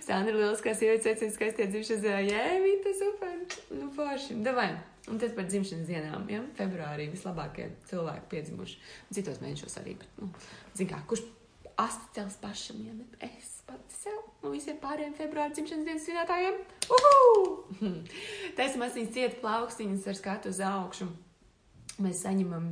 Sandra 0.00 0.34
Lieliskā 0.36 0.72
sievietes 0.76 1.06
veicina 1.06 1.34
skaistie 1.34 1.68
dzimšanas 1.68 2.02
dienā. 2.06 2.22
Jē, 2.24 2.46
vīta 2.64 2.94
super. 2.96 3.36
Nu, 3.74 3.90
forši. 3.96 4.38
Davai. 4.44 4.70
Un 5.10 5.18
tas 5.18 5.34
par 5.34 5.48
dzimšanas 5.50 5.88
dienām, 5.88 6.26
ja? 6.30 6.40
februārī 6.56 7.08
vislabākie 7.10 7.68
cilvēki 7.90 8.28
piedzimuši. 8.30 8.76
Citos 9.16 9.40
mēnešos 9.42 9.80
arī, 9.80 9.96
bet, 9.98 10.20
nu, 10.22 10.30
zin 10.78 10.90
kā, 10.92 11.00
kurš 11.10 11.24
asti 11.82 12.14
cels 12.14 12.36
pašam, 12.38 12.78
ja 12.86 12.94
ne 12.94 13.06
es 13.26 13.62
pati 13.66 13.96
sev 13.96 14.46
un 14.46 14.54
visiem 14.54 14.78
pārējiem 14.82 15.16
februāra 15.18 15.50
dzimšanas 15.54 15.88
dienas 15.88 16.06
svinētājiem. 16.06 16.60
Uhu! 16.96 17.90
Taisam 18.58 18.86
asins 18.86 19.10
ciet 19.14 19.40
plaukstiņas 19.42 20.06
ar 20.12 20.18
skatu 20.18 20.52
uz 20.52 20.62
augšu. 20.66 21.08
Mēs 22.02 22.22
saņemam, 22.22 22.70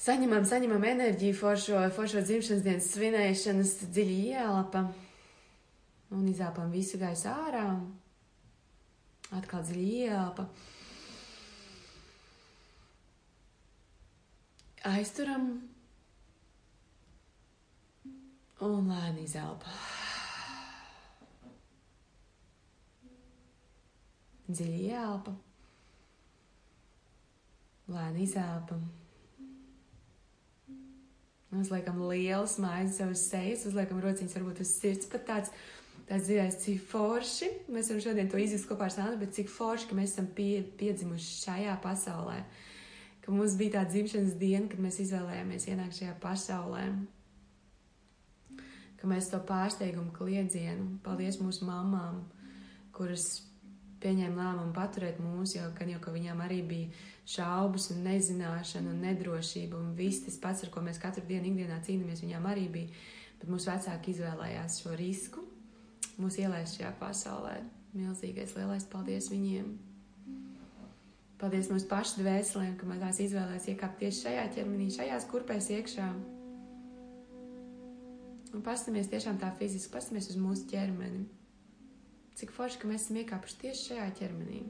saņemam, 0.00 0.44
saņemam 0.48 0.90
enerģiju 0.90 1.38
foršo, 1.38 1.80
foršo 1.94 2.24
dzimšanas 2.26 2.66
dienas 2.66 2.90
svinēšanas 2.96 3.76
dziļi 3.86 4.18
ielapa 4.34 4.88
un 6.10 6.28
izāpam 6.28 6.70
visu 6.74 7.00
gaisu 7.00 7.30
ārā. 7.32 7.66
Atkal 9.34 9.64
dziļi 9.64 9.90
ielapa. 10.04 10.48
aizturam 14.84 15.46
un 18.64 18.90
lēni 18.90 19.24
izelpa. 19.24 19.72
Dziļi 24.44 24.82
ielpa, 24.90 25.32
lēni 27.88 28.26
izelpa. 28.26 28.76
Uzliekam 31.54 32.02
lielu 32.10 32.44
smaidu 32.50 32.92
savus 32.92 33.22
sejas, 33.30 33.64
uzliekam 33.70 34.02
rociņas 34.04 34.34
varbūt 34.36 34.60
uz 34.64 34.72
sirds, 34.74 35.08
pat 35.08 35.24
tāds, 35.30 35.52
tāds 36.08 36.28
dziļais, 36.28 36.58
cik 36.64 36.84
forši. 36.90 37.50
Mēs 37.72 37.90
varam 37.90 38.04
šodien 38.04 38.30
to 38.32 38.40
izjust 38.40 38.68
kopā 38.68 38.88
ar 38.88 38.94
Sandru, 38.94 39.20
bet 39.22 39.34
cik 39.36 39.50
forši, 39.52 39.88
ka 39.90 39.98
mēs 39.98 40.14
esam 40.14 40.28
pie, 40.36 40.62
piedzimuši 40.80 41.40
šajā 41.44 41.78
pasaulē. 41.84 42.42
Ka 43.24 43.32
mums 43.32 43.56
bija 43.60 43.78
tā 43.78 43.86
dzimšanas 43.88 44.36
diena, 44.40 44.68
kad 44.68 44.82
mēs 44.84 45.00
izvēlējāmies 45.06 45.68
ienākt 45.70 46.00
šajā 46.00 46.18
pasaulē. 46.20 46.84
Ka 49.00 49.08
mēs 49.08 49.30
to 49.32 49.40
pārsteigumu 49.48 50.12
kliedzienu, 50.16 50.98
paldies 51.04 51.40
mūsu 51.40 51.66
mamām, 51.68 52.22
kuras 52.96 53.42
pieņēma 54.04 54.36
lēmumu 54.36 54.76
paturēt 54.76 55.20
mūs, 55.24 55.56
jo 55.56 55.64
gan 55.78 55.94
jau 55.94 56.00
ka 56.04 56.12
viņām 56.12 56.40
arī 56.44 56.60
bija 56.68 57.04
šaubas 57.34 57.88
un 57.94 58.04
nezināšana 58.04 58.92
un 58.92 59.00
nedrošība 59.06 59.80
un 59.80 59.94
viss 59.96 60.26
tas 60.26 60.36
pats, 60.40 60.64
ar 60.66 60.72
ko 60.72 60.84
mēs 60.84 61.00
katru 61.00 61.24
dienu 61.28 61.52
ikdienā 61.52 61.80
cīnāmies, 61.86 62.24
viņām 62.26 62.48
arī 62.50 62.68
bija. 62.76 63.04
Bet 63.40 63.48
mūsu 63.52 63.72
vecāki 63.72 64.12
izvēlējās 64.12 64.82
šo 64.84 64.92
risku, 65.00 65.43
mūs 66.20 66.38
ielaist 66.42 66.78
šajā 66.78 66.92
pasaulē. 67.00 67.58
Milzīgais 67.94 68.54
lielais 68.58 68.86
paldies 68.90 69.30
viņiem! 69.30 69.74
Paldies 71.38 71.68
mūsu 71.68 71.88
pašu 71.90 72.22
dvēselēm, 72.22 72.76
ka 72.78 72.86
mēs 72.88 73.02
tās 73.02 73.20
izvēlēsimies 73.24 73.70
iekāpt 73.74 73.98
tieši 74.00 74.20
šajā 74.22 74.44
ķermenī, 74.54 74.86
šajās 74.94 75.26
kurpēs 75.28 75.70
iekšā. 75.74 76.06
Un 78.54 78.62
paskatāmies 78.62 79.10
tiešām 79.10 79.40
tā 79.42 79.50
fiziski, 79.58 79.90
paskatāmies 79.92 80.30
uz 80.30 80.38
mūsu 80.38 80.68
ķermeni. 80.70 81.24
Cik 82.38 82.54
forši, 82.54 82.78
ka 82.80 82.90
mēs 82.90 83.04
esam 83.04 83.18
iekāpuši 83.20 83.58
tieši 83.60 83.86
šajā 83.90 84.06
ķermenī. 84.20 84.60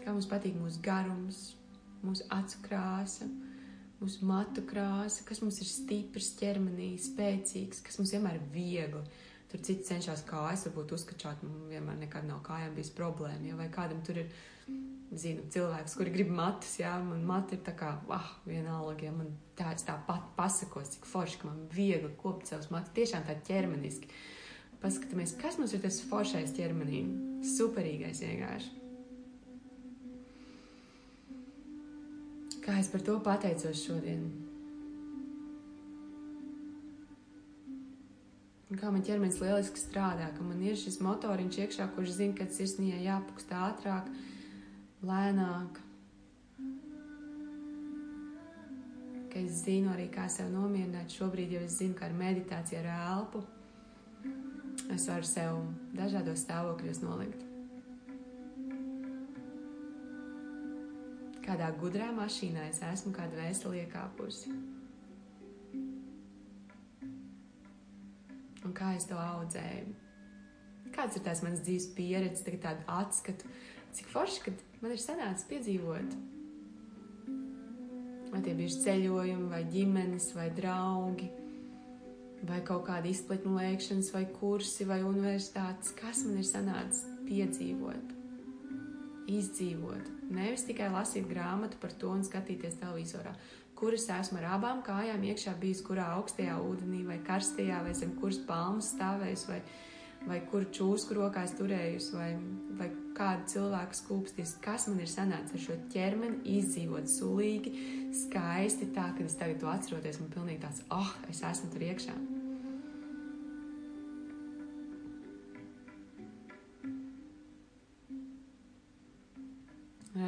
Kā 0.00 0.14
mums 0.14 0.30
patīk 0.30 0.56
mūsu 0.58 0.80
garums, 0.82 1.42
mūsu 2.06 2.24
acu 2.34 2.62
krāsa, 2.64 3.26
mūsu 4.00 4.24
matu 4.26 4.64
krāsa, 4.66 5.26
kas 5.28 5.42
mums 5.42 5.60
ir 5.60 5.68
stiprs 5.68 6.32
ķermenī, 6.40 6.94
spēcīgs, 7.02 7.82
kas 7.86 8.00
mums 8.00 8.14
vienmēr 8.14 8.38
ir 8.38 8.48
viegli. 8.54 9.04
Tur 9.50 9.62
citi 9.66 9.82
cenšas 9.88 10.22
kājas, 10.28 10.68
varbūt 10.68 10.94
uzskačāt, 10.94 11.42
man 11.42 11.66
vienmēr 11.72 11.98
nekad 12.04 12.26
nav 12.28 12.38
kājām 12.46 12.76
bijis 12.76 12.92
problēma, 12.94 13.48
ja? 13.48 13.56
vai 13.58 13.66
kādam 13.72 14.02
tur 14.06 14.20
ir 14.22 14.28
zinu, 15.10 15.42
cilvēkus, 15.50 15.96
kuri 15.98 16.12
grib 16.14 16.30
matus, 16.34 16.76
jā, 16.78 16.92
man 17.02 17.24
mati 17.26 17.56
ir 17.56 17.64
tā 17.66 17.74
kā, 17.78 17.96
ah, 18.14 18.28
vienalga, 18.46 19.08
ja 19.08 19.14
man 19.14 19.32
tāds 19.58 19.82
tāpat 19.88 20.28
pasakos, 20.36 20.92
cik 20.94 21.08
forši, 21.10 21.40
ka 21.40 21.50
man 21.50 21.64
viegli 21.74 22.12
kopt 22.20 22.50
savus 22.50 22.70
matus, 22.70 22.94
tiešām 22.94 23.26
tā 23.26 23.34
ķermeniski. 23.48 24.12
Paskatāmies, 24.80 25.34
kas 25.40 25.58
mums 25.60 25.74
ir 25.76 25.82
tas 25.82 25.98
foršais 26.08 26.54
ķermenī, 26.56 27.02
superīgais 27.56 28.22
vienkārši. 28.22 28.76
Kā 32.64 32.78
es 32.78 32.88
par 32.92 33.02
to 33.04 33.18
pateicos 33.24 33.82
šodien? 33.82 34.49
Un 38.70 38.78
kā 38.78 38.90
man 38.94 39.02
ķermenis 39.02 39.40
lieliski 39.42 39.80
strādā, 39.82 40.28
ka 40.36 40.44
man 40.46 40.60
ir 40.62 40.76
šis 40.78 41.00
motoriņš 41.02 41.56
iekšā, 41.64 41.88
kurš 41.96 42.12
zina, 42.20 42.36
ka 42.38 42.46
sirsnījai 42.54 43.02
jāpukst 43.02 43.50
ātrāk, 43.50 44.06
lēnāk. 45.02 45.80
Ka 49.30 49.42
es 49.42 49.64
zinu 49.64 49.90
arī, 49.90 50.06
kā 50.14 50.28
sev 50.30 50.52
nomierināt. 50.54 51.10
Šobrīd 51.10 51.56
jau 51.56 51.64
es 51.66 51.80
zinu, 51.82 51.98
ka 51.98 52.06
ar 52.06 52.14
meditāciju, 52.14 52.82
ar 52.84 52.90
elpu 53.16 53.42
es 54.94 55.06
varu 55.10 55.26
sev 55.26 55.60
dažādos 55.98 56.46
stāvokļos 56.46 57.02
nolikt. 57.02 57.46
Kādā 61.42 61.70
gudrā 61.78 62.12
mašīnā 62.14 62.70
es 62.70 62.84
esmu, 62.86 63.10
kāda 63.16 63.42
vēstule 63.42 63.82
iekāpusi. 63.82 64.54
Un 68.70 68.74
kā 68.78 68.92
es 68.94 69.08
to 69.10 69.16
audzēju? 69.18 69.96
Kāds 70.94 71.16
ir 71.18 71.24
tās 71.26 71.40
manas 71.42 71.62
dzīves 71.66 71.88
pieredzes, 71.96 72.44
tagad 72.46 72.60
tādu 72.62 72.84
atskatu, 73.00 73.48
cik 73.96 74.10
forši, 74.12 74.44
kad 74.44 74.60
man 74.78 74.94
ir 74.94 75.00
sanācis 75.02 75.48
piedzīvot. 75.50 76.12
Vai 78.30 78.44
tie 78.46 78.54
bija 78.54 78.76
ceļojumi, 78.84 79.48
vai 79.50 79.64
ģimenes, 79.72 80.28
vai 80.36 80.46
draugi, 80.54 81.26
vai 82.46 82.60
kaut 82.68 82.86
kāda 82.86 83.10
izplatņu 83.10 83.56
lēkšanas, 83.56 84.12
vai 84.14 84.22
kursi, 84.36 84.86
vai 84.86 85.00
universitātes. 85.02 85.90
Kas 85.98 86.22
man 86.28 86.38
ir 86.38 86.46
sanācis 86.46 87.08
piedzīvot, 87.26 88.14
izdzīvot? 89.34 90.14
Nevis 90.30 90.62
tikai 90.70 90.92
lasīt 90.94 91.26
grāmatu 91.26 91.82
par 91.82 91.98
to 91.98 92.14
un 92.14 92.22
skatīties 92.22 92.78
televizorā, 92.78 93.34
kur 93.80 93.96
es 93.96 94.06
esmu 94.12 94.40
ar 94.40 94.50
abām 94.58 94.82
kājām 94.86 95.22
iekšā 95.30 95.54
bijis, 95.60 95.80
kurā 95.86 96.10
augstajā 96.18 96.58
ūdenī, 96.60 97.04
vai 97.08 97.20
karstajā, 97.26 97.80
vai 97.86 97.94
zem 97.96 98.12
kuras 98.20 98.40
palmas 98.48 98.90
stāvējis, 98.94 99.46
vai, 99.48 99.60
vai 100.28 100.40
kuru 100.52 100.68
čūsku 100.76 101.16
rokās 101.16 101.56
turējusi, 101.58 102.12
vai, 102.16 102.30
vai 102.80 102.90
kādu 103.16 103.48
cilvēku 103.54 104.00
skūpstīs, 104.02 104.58
kas 104.64 104.88
man 104.90 105.00
ir 105.00 105.10
sanācis 105.10 105.56
ar 105.56 105.64
šo 105.64 105.78
ķermeni, 105.94 106.42
izdzīvot 106.58 107.08
sulīgi, 107.08 107.72
skaisti, 108.26 108.92
tā, 108.96 109.10
ka 109.16 109.24
es 109.24 109.40
tagad 109.40 109.64
to 109.64 109.72
atceroties, 109.72 110.20
man 110.20 110.36
pilnīgi 110.36 110.62
tāds, 110.66 110.84
oh, 110.92 111.16
es 111.32 111.42
esmu 111.52 111.72
tur 111.72 111.88
iekšā. 111.88 112.18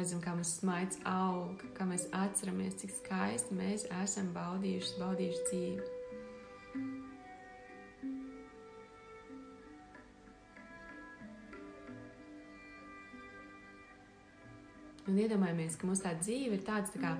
Redzam, 0.03 0.19
kā 0.19 0.33
mums 0.35 0.49
smaids 0.57 0.97
aug, 1.07 1.61
kā 1.77 1.85
mēs 1.87 2.09
atceramies, 2.11 2.73
cik 2.81 2.91
skaisti 2.91 3.55
mēs 3.55 3.85
esam 4.01 4.33
baudījuši, 4.35 4.97
baudījuši 4.99 5.43
dzīvi. 5.47 5.85
Un 15.07 15.21
iedomājamies, 15.23 15.79
ka 15.79 15.87
mūsu 15.87 16.03
tā 16.03 16.11
dzīve 16.19 16.59
ir 16.59 16.67
tāda, 16.67 16.91
tā 16.91 16.99
kā 16.99 17.13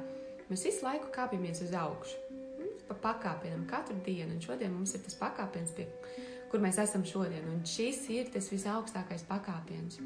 mēs 0.50 0.68
visu 0.68 0.84
laiku 0.84 1.08
kāpjamies 1.16 1.64
uz 1.64 1.72
augšu. 1.86 2.20
Pa 2.90 3.00
pakāpienam 3.08 3.64
katru 3.72 3.96
dienu, 4.04 4.36
un 4.36 4.44
šodien 4.44 4.76
mums 4.76 4.92
ir 4.92 5.08
tas 5.08 5.16
pakāpiens, 5.24 5.72
pie, 5.80 5.88
kur 6.52 6.60
mēs 6.60 6.84
esam 6.84 7.08
šodien. 7.08 7.48
Un 7.48 7.64
šis 7.64 8.04
ir 8.12 8.36
tas 8.36 8.52
visaugstākais 8.52 9.24
pakāpiens. 9.32 10.04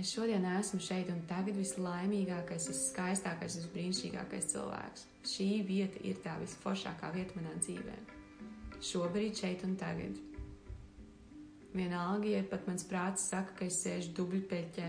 Es 0.00 0.14
šodien 0.14 0.46
esmu 0.48 0.78
šeit 0.80 1.10
un 1.12 1.18
tagad 1.28 1.58
vislaimīgākais, 1.60 2.70
viskaistākais, 2.70 3.58
visbrīnišķīgākais 3.58 4.46
cilvēks. 4.48 5.02
Šī 5.28 5.48
vieta 5.68 6.00
ir 6.08 6.22
tā 6.24 6.38
visforšākā 6.40 7.10
vieta 7.12 7.34
manā 7.36 7.50
dzīvē. 7.58 7.96
Šobrīd, 8.80 9.34
šeit 9.36 9.64
un 9.66 9.74
tagad. 9.76 10.14
Vienalga, 11.74 12.30
ja 12.32 12.46
pat 12.48 12.64
mans 12.70 12.86
prāts 12.88 13.26
saka, 13.28 13.52
ka 13.58 13.66
es 13.68 13.76
sēžu 13.84 14.14
dubļpeļķē. 14.16 14.86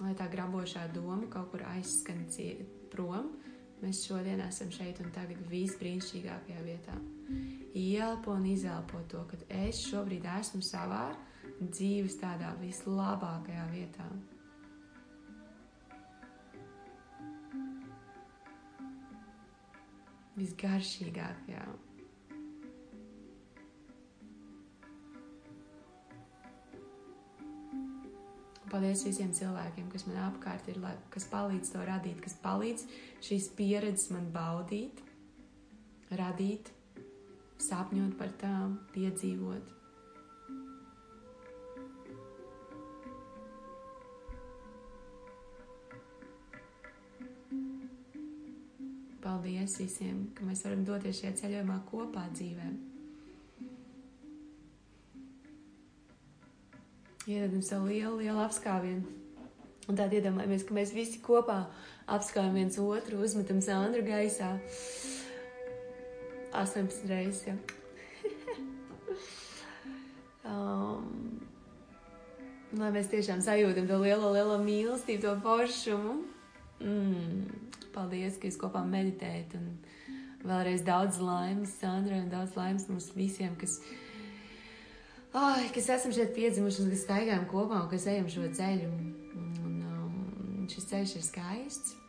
Lai 0.00 0.14
tā 0.18 0.26
grabošā 0.32 0.88
doma 0.96 1.28
kaut 1.30 1.52
kur 1.52 1.62
aizskan 1.76 2.24
prom, 2.90 3.28
mēs 3.84 4.02
šodien 4.08 4.42
esam 4.48 4.72
šeit 4.74 4.98
un 5.04 5.14
tagad 5.14 5.46
visbrīnišķīgākajā 5.52 6.66
vietā. 6.66 6.98
Ielpo 7.78 8.34
un 8.34 8.50
izelpo 8.50 9.04
to, 9.06 9.22
ka 9.30 9.38
es 9.62 9.84
šobrīd 9.92 10.26
esmu 10.40 10.64
savā 10.72 11.04
dzīves 11.60 12.18
tādā 12.20 12.52
vislabākajā 12.60 13.64
vietā. 13.72 14.06
Visgaršīgākajā. 20.34 21.64
Paldies 28.74 29.04
visiem 29.06 29.30
cilvēkiem, 29.30 29.86
kas 29.92 30.02
man 30.08 30.16
apkārt 30.24 30.66
ir, 30.72 30.80
kas 31.14 31.28
palīdz 31.30 31.70
to 31.76 31.84
radīt, 31.86 32.18
kas 32.24 32.34
palīdz 32.42 32.88
šīs 33.22 33.46
pieredzes 33.54 34.10
man 34.10 34.26
baudīt, 34.34 34.98
radīt, 36.18 36.72
sapņot 37.62 38.18
par 38.18 38.34
tām, 38.42 38.80
piedzīvot. 38.96 39.83
Paldies 49.64 49.80
visiem, 49.80 50.16
ka 50.36 50.44
mēs 50.44 50.60
varam 50.66 50.82
doties 50.84 51.22
šajā 51.22 51.30
ceļojumā 51.38 51.78
kopā 51.88 52.26
dzīvēm. 52.36 52.72
Iedodam 57.24 57.62
sev 57.64 57.86
lielu, 57.88 58.18
lielu 58.18 58.42
apskāvienu. 58.44 59.14
Un 59.88 59.96
tādā 59.96 60.18
iedomājamies, 60.18 60.66
ka 60.68 60.76
mēs 60.76 60.92
visi 60.92 61.22
kopā 61.24 61.62
apskāvjam 62.12 62.60
viens 62.60 62.76
otru, 62.76 63.22
uzmetam 63.24 63.64
Sandru 63.64 64.04
gaisā. 64.04 64.52
18 66.52 67.08
reizes 67.08 67.48
jau. 67.48 67.56
um, 70.52 71.10
lai 72.76 72.92
mēs 73.00 73.08
tiešām 73.16 73.40
sajūtam 73.48 73.88
to 73.88 74.04
lielo, 74.04 74.36
lielo 74.36 74.60
mīlestību, 74.60 75.24
to 75.24 75.38
foršumu. 75.48 76.18
Mm, 76.84 77.63
paldies, 78.04 78.36
ka 78.38 78.48
jūs 78.48 78.60
kopā 78.60 78.84
meditējat. 78.84 79.56
Un 79.56 80.44
vēlreiz 80.44 80.84
daudz 80.84 81.20
laimes 81.24 81.72
Sandrai 81.80 82.20
un 82.20 82.30
daudz 82.32 82.56
laimes 82.58 82.86
mums 82.90 83.08
visiem, 83.16 83.56
kas 83.56 83.78
ai, 85.32 85.70
kas 85.74 85.88
esam 85.96 86.12
šeit 86.14 86.34
piedzimuši 86.36 86.84
un 86.84 86.92
kas 86.92 87.04
staigājam 87.06 87.46
kopā 87.50 87.80
un 87.82 87.90
kas 87.92 88.06
ejam 88.12 88.28
šo 88.30 88.46
ceļu. 88.58 88.90
Un, 89.40 89.76
um, 89.88 90.64
šis 90.70 90.90
ceļš 90.92 91.14
ir 91.18 91.28
skaists. 91.30 92.00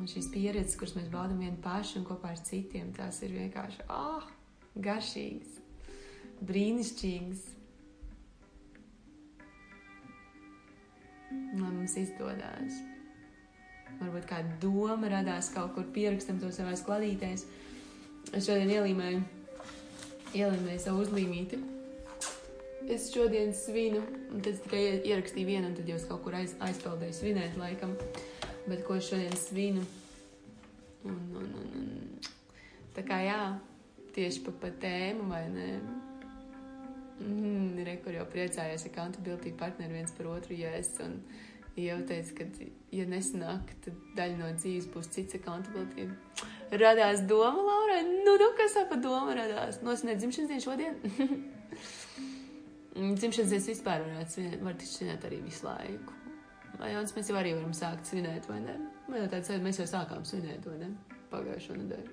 Un 0.00 0.08
šīs 0.08 0.30
pieredzes, 0.32 0.78
kuras 0.80 0.96
mēs 0.96 1.10
baudām 1.12 1.42
vieni 1.42 1.60
paši 1.62 1.98
un 2.00 2.06
kopā 2.08 2.32
ar 2.32 2.40
citiem, 2.40 2.94
tās 2.96 3.20
ir 3.26 3.34
vienkārši 3.36 3.84
oh, 3.92 4.24
garšīgas, 4.80 5.58
brīnišķīgas. 6.48 7.44
Lai 11.60 11.68
mums 11.68 11.94
izdodas. 12.00 12.80
Varbūt 14.02 14.26
kāda 14.30 14.56
doma 14.62 15.10
radās 15.12 15.52
kaut 15.54 15.76
kur 15.76 15.86
pierakstam 15.94 16.40
to 16.42 16.50
savā 16.54 16.74
kladītēs. 16.74 17.46
Es 18.32 18.48
šodien 18.48 18.70
ielīmēju, 18.70 19.22
ielīmēju 20.34 20.82
savu 20.82 21.06
uzlīmīti 21.06 21.60
es 22.88 23.12
šodien 23.14 23.54
svinu, 23.54 24.02
un 24.32 24.42
tad 24.42 24.58
tikai 24.64 24.82
ierakstīju 25.06 25.46
vienu, 25.48 25.70
un 25.70 25.76
tad 25.76 25.88
jau 25.88 25.98
es 25.98 26.06
kaut 26.08 26.22
kur 26.24 26.36
aiz, 26.36 26.54
aizpeldēju 26.62 27.16
svinēt, 27.16 27.58
laikam. 27.60 27.94
Bet 28.66 28.84
ko 28.86 28.96
es 28.98 29.08
šodien 29.10 29.34
svinu? 29.38 29.84
Un, 31.08 31.18
un, 31.38 31.52
un, 31.60 31.68
un. 31.80 32.32
Tā 32.96 33.04
kā 33.06 33.22
jā, 33.24 33.40
tieši 34.14 34.42
pa, 34.46 34.54
pa 34.64 34.72
tēmu, 34.82 35.28
vai 35.30 35.42
ne? 35.52 35.68
Mm, 37.22 37.82
Rekur 37.86 38.18
jau 38.18 38.26
priecājās, 38.30 38.86
ja 38.86 38.92
accountability 38.92 39.54
partneri 39.58 40.00
viens 40.00 40.14
par 40.16 40.30
otru 40.34 40.58
jēs. 40.58 40.94
Un 41.04 41.18
jau 41.76 41.98
teica, 42.08 42.34
ka, 42.38 42.68
ja 42.92 43.04
nesanāk, 43.08 43.72
tad 43.84 44.00
daļa 44.16 44.38
no 44.40 44.50
dzīves 44.58 44.88
būs 44.92 45.08
cits 45.14 45.38
accountability. 45.38 46.08
Radās 46.72 47.22
doma, 47.28 47.62
Laura, 47.64 48.00
nu, 48.08 48.36
nu 48.40 48.50
kas 48.58 48.76
ap 48.80 48.92
doma 49.00 49.36
radās? 49.36 49.80
Nosinēt 49.84 50.20
dzimšanas 50.20 50.50
dienu 50.52 50.64
šodien? 50.64 50.94
Dzimšanas 52.92 53.48
dienas 53.48 53.68
vispār 53.70 54.02
varētu 54.04 54.34
svinēt, 54.34 54.58
var 54.64 54.76
taču 54.76 54.98
svinēt 54.98 55.22
arī 55.24 55.38
visu 55.44 55.64
laiku. 55.64 56.18
Vai 56.76 56.90
Jānis, 56.92 57.14
mēs 57.16 57.30
jau 57.30 57.38
arī 57.40 57.54
varam 57.56 57.72
sākt 57.76 58.08
svinēt, 58.08 58.48
vai 58.50 58.58
ne? 58.64 58.76
Man 59.06 59.22
jau 59.22 59.30
tāds, 59.32 59.48
mēs 59.64 59.80
jau 59.80 59.88
sākām 59.88 60.26
svinēt, 60.28 60.68
vai 60.68 60.76
ne? 60.82 60.90
Pagājušo 61.32 61.76
nedēļu. 61.78 62.10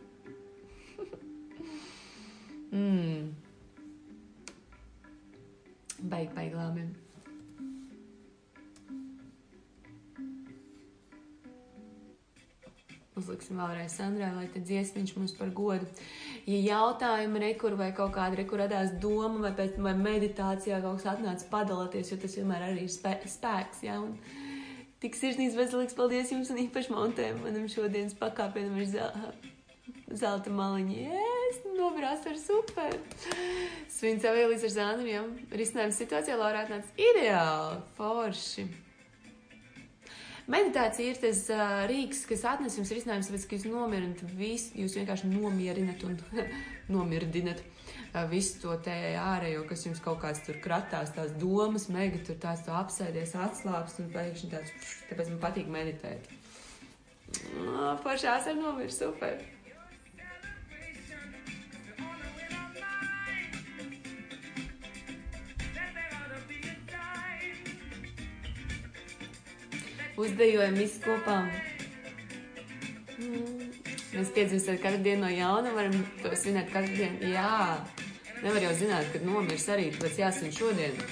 mm. 2.79 3.29
Baigi, 5.99 6.31
baigi 6.35 6.55
labi. 6.55 6.87
Uzliksim 13.19 13.59
vēlreiz 13.59 13.95
Sandrā, 13.99 14.29
lai 14.35 14.47
te 14.51 14.61
dziesmiņš 14.63 15.15
mums 15.17 15.33
par 15.37 15.51
godu. 15.55 15.87
Ja 16.49 16.59
jautājumi 16.63 17.43
rekur 17.43 17.75
vai 17.79 17.91
kaut 17.95 18.13
kāda 18.15 18.39
rekur 18.39 18.63
radās 18.63 18.95
doma 19.03 19.43
vai, 19.47 19.53
pēc, 19.57 19.77
vai 19.83 19.95
meditācijā 19.99 20.79
kaut 20.83 21.01
kas 21.01 21.11
atnāca 21.13 21.49
padalāties, 21.51 22.13
jo 22.13 22.19
tas 22.21 22.37
vienmēr 22.39 22.69
arī 22.69 22.87
ir 22.87 22.93
spē, 22.93 23.17
spēks, 23.27 23.83
ja, 23.85 23.99
un 24.01 24.15
tik 25.03 25.19
sirsnīgs 25.19 25.57
veselīgs 25.59 25.97
paldies 25.97 26.33
jums 26.33 26.51
un 26.53 26.63
īpaši 26.65 26.95
montēm 26.95 27.39
manam 27.45 27.69
šodienas 27.71 28.17
pakāpienam 28.19 28.79
ir 28.79 28.89
zelta, 28.95 29.31
zelta 30.09 30.53
maliņa. 30.53 31.07
Yes, 31.07 31.63
nobrās 31.77 32.27
ar 32.29 32.37
super. 32.39 32.99
Svins 33.91 34.25
jau 34.25 34.35
līdz 34.35 34.69
ar 34.69 34.75
zāniem, 34.75 35.33
risinājums 35.51 35.99
situācijā 36.01 36.37
Laura 36.39 36.65
atnāca 36.65 37.09
ideāli, 37.09 37.81
forši. 37.99 38.69
Meditācija 40.49 41.11
ir 41.11 41.19
tas 41.21 41.43
uh, 41.53 41.83
rīks, 41.89 42.23
kas 42.29 42.41
atnes 42.49 42.77
jums 42.79 42.89
risinājumus, 42.95 43.27
tāpēc, 43.29 43.43
ka 43.45 43.57
jūs 43.57 43.67
nomierinat 43.69 44.23
visu, 44.39 44.71
jūs 44.81 44.95
vienkārši 44.97 45.29
nomierinat 45.29 46.05
un 46.07 46.17
nomirdinat 46.95 47.61
uh, 47.61 48.23
visu 48.31 48.57
to 48.63 48.73
te 48.85 48.95
ārējo, 49.21 49.67
kas 49.69 49.85
jums 49.85 50.01
kaut 50.01 50.23
kāds 50.23 50.41
tur 50.47 50.57
kratās, 50.63 51.13
tās 51.13 51.35
domas, 51.37 51.85
mega 51.93 52.21
tur 52.25 52.39
tās 52.41 52.65
to 52.65 52.73
apsēdies, 52.73 53.37
atslābst 53.37 54.01
un 54.01 54.09
pēkšņi 54.15 54.51
tāds, 54.55 54.73
tāpēc 55.11 55.31
man 55.35 55.39
patīk 55.45 55.69
meditēt. 55.69 56.33
Uh, 57.53 57.93
Pašās 58.01 58.49
ar 58.49 58.57
nomiru 58.57 58.93
super! 58.93 59.37
Uzdejojam 70.19 70.77
visi 70.79 71.01
kopā. 71.03 71.39
Mēs 74.09 74.31
piedzimstam 74.35 74.79
katru 74.81 75.01
dienu 75.05 75.25
no 75.25 75.31
jauna, 75.31 75.73
varam 75.75 75.95
to 76.23 76.31
svinēt 76.35 76.71
katru 76.73 76.95
dienu. 76.97 77.33
Jā, 77.33 77.79
nevar 78.43 78.63
jau 78.67 78.73
zināt, 78.79 79.11
kad 79.13 79.25
nomirs 79.27 79.67
arī, 79.71 79.89
tāpēc 79.95 80.23
jāsvin 80.23 80.55
šodien. 80.55 81.03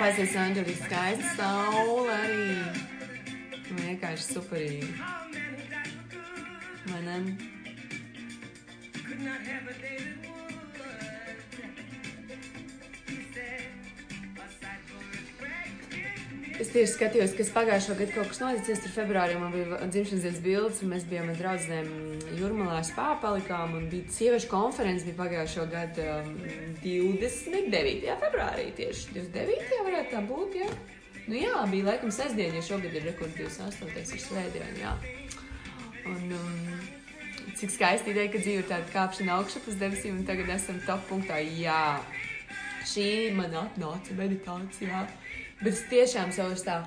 Baisies, 0.00 0.34
Andra, 0.34 0.62
viss 0.64 0.80
skaisti, 0.86 1.26
saule 1.36 2.14
arī. 2.14 2.54
Vienkārši 3.68 4.24
superīgi. 4.30 4.94
Vai 6.86 7.00
ne? 7.04 7.49
Es 16.70 16.76
tieši 16.76 16.92
skatījos, 16.94 17.32
kas 17.34 17.48
pagājušā 17.50 17.94
gada 17.98 18.12
kaut 18.14 18.28
kas 18.30 18.38
noticis. 18.38 18.78
Tur 18.84 18.92
februārī 18.94 19.34
man 19.40 19.50
bija 19.50 19.78
dzimšanas 19.90 20.22
dienas 20.22 20.36
bildes, 20.44 20.82
un 20.84 20.92
mēs 20.92 21.06
bijām 21.10 21.32
ar 21.32 21.38
draugiem 21.40 21.88
Jurmalā 22.38 22.76
spā 22.86 23.08
palikām, 23.18 23.72
bija 23.90 24.12
sieviešu 24.14 24.46
konferences 24.52 25.08
bija 25.08 25.16
pagājušo 25.18 25.64
gadu 25.72 26.04
um, 26.12 26.28
29. 26.84 28.06
februārī 28.22 28.68
tieši 28.78 29.16
29. 29.16 29.80
varētu 29.88 30.14
tā 30.14 30.22
būt, 30.28 30.54
jā. 30.60 30.68
Nu 31.24 31.40
jā, 31.40 31.56
bija 31.72 31.88
laikam 31.88 32.14
sestdiena, 32.14 32.60
jo 32.60 32.62
šogad 32.68 32.94
ir 33.00 33.08
rekord 33.08 33.34
28. 33.34 34.04
ir 34.14 34.22
svētdiena. 34.28 34.94
Un, 36.06 36.36
um, 36.38 37.48
cik 37.58 37.74
skaisti 37.80 38.14
ideja, 38.14 38.30
ka 38.30 38.44
dzīve 38.44 38.62
ir 38.62 38.70
tāda 38.70 38.94
kāpšana 38.94 39.40
augšup 39.40 39.66
uz 39.74 39.82
debesīm, 39.82 40.22
un 40.22 40.30
tagad 40.30 40.54
esam 40.54 40.78
top 40.86 41.02
punktā, 41.10 41.42
jā. 41.42 41.98
Šī 42.86 43.10
man 43.34 43.58
atnāca 43.58 44.14
meditācijā. 44.22 45.02
Bet 45.60 45.74
es 45.74 45.84
tiešām 45.90 46.30
savu 46.32 46.56
tā. 46.64 46.80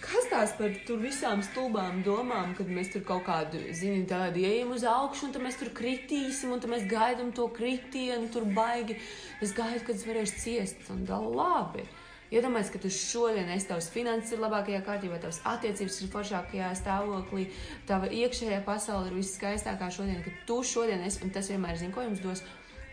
Kas 0.00 0.28
tās 0.30 0.52
par 0.56 0.72
tur 0.88 1.00
visām 1.02 1.42
stulbām 1.44 1.98
domām, 2.06 2.54
kad 2.56 2.68
mēs 2.72 2.88
tur 2.92 3.02
kaut 3.04 3.24
kādu, 3.26 3.58
zinām, 3.76 4.06
tādu 4.08 4.44
ejam 4.48 4.70
uz 4.72 4.84
augšu, 4.88 5.26
un 5.26 5.34
tad 5.34 5.42
mēs 5.44 5.58
tur 5.60 5.72
kritīsim, 5.76 6.54
un 6.54 6.62
tad 6.62 6.72
mēs 6.72 6.86
gaidām 6.88 7.34
to 7.36 7.48
kritienu, 7.52 8.30
tur 8.32 8.46
baigi. 8.56 8.96
Es 9.44 9.52
gaidu, 9.56 9.82
kad 9.84 9.98
es 9.98 10.06
varēšu 10.08 10.38
ciest, 10.40 10.86
un 10.94 11.02
tā 11.08 11.18
labi. 11.20 11.84
Iedomājieties, 12.30 12.70
ka 12.70 12.78
tu 12.78 12.92
šodien 12.94 13.50
esi 13.50 13.66
tavs 13.72 13.90
finanses 13.90 14.36
ir 14.36 14.42
labākajā 14.44 14.80
kārtībā, 14.86 15.18
tavs 15.18 15.42
attiecības 15.50 15.98
ir 15.98 16.10
foršākajā 16.12 16.70
stāvoklī, 16.78 17.48
tava 17.90 18.06
iekšējā 18.14 18.62
pasaule 18.68 19.10
ir 19.10 19.18
viskaistākā 19.18 19.90
šodien, 19.90 20.22
ka 20.22 20.32
tu 20.46 20.60
šodien 20.62 21.02
esi, 21.08 21.24
un 21.26 21.34
tas 21.34 21.50
vienmēr 21.50 21.80
zina, 21.82 21.90
ko 21.96 22.06
jums 22.06 22.22
dos 22.22 22.44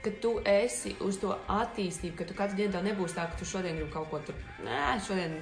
ka 0.03 0.13
tu 0.21 0.37
esi 0.45 0.95
uz 1.03 1.19
to 1.21 1.33
attīstību, 1.51 2.15
ka 2.19 2.27
tu 2.29 2.37
katru 2.37 2.59
dienu 2.59 2.75
tev 2.75 2.85
nebūs 2.85 3.15
tā, 3.17 3.27
ka 3.31 3.39
tu 3.39 3.47
šodien 3.49 3.77
gribi 3.77 3.91
kaut 3.93 4.09
ko 4.11 4.21
tur, 4.27 4.37
nē, 4.65 4.97
šodien, 5.07 5.37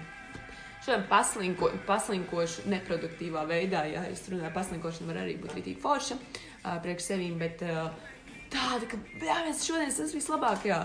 šodien 0.86 1.06
paslinko, 1.12 1.72
paslinkošu 1.88 2.68
neproduktīvā 2.72 3.46
veidā, 3.50 3.86
ja 3.92 4.06
es 4.10 4.26
runāju, 4.32 4.54
paslinkošana 4.56 5.12
var 5.12 5.24
arī 5.24 5.38
būt 5.42 5.58
rītīgi 5.60 5.82
forša 5.84 6.20
priekš 6.84 7.10
sevīm, 7.12 7.40
bet 7.42 7.62
tāda, 7.62 8.86
ka, 8.90 9.02
jā, 9.22 9.42
mēs 9.48 9.66
šodien 9.68 9.92
esam 9.92 10.14
vislabākajā. 10.16 10.84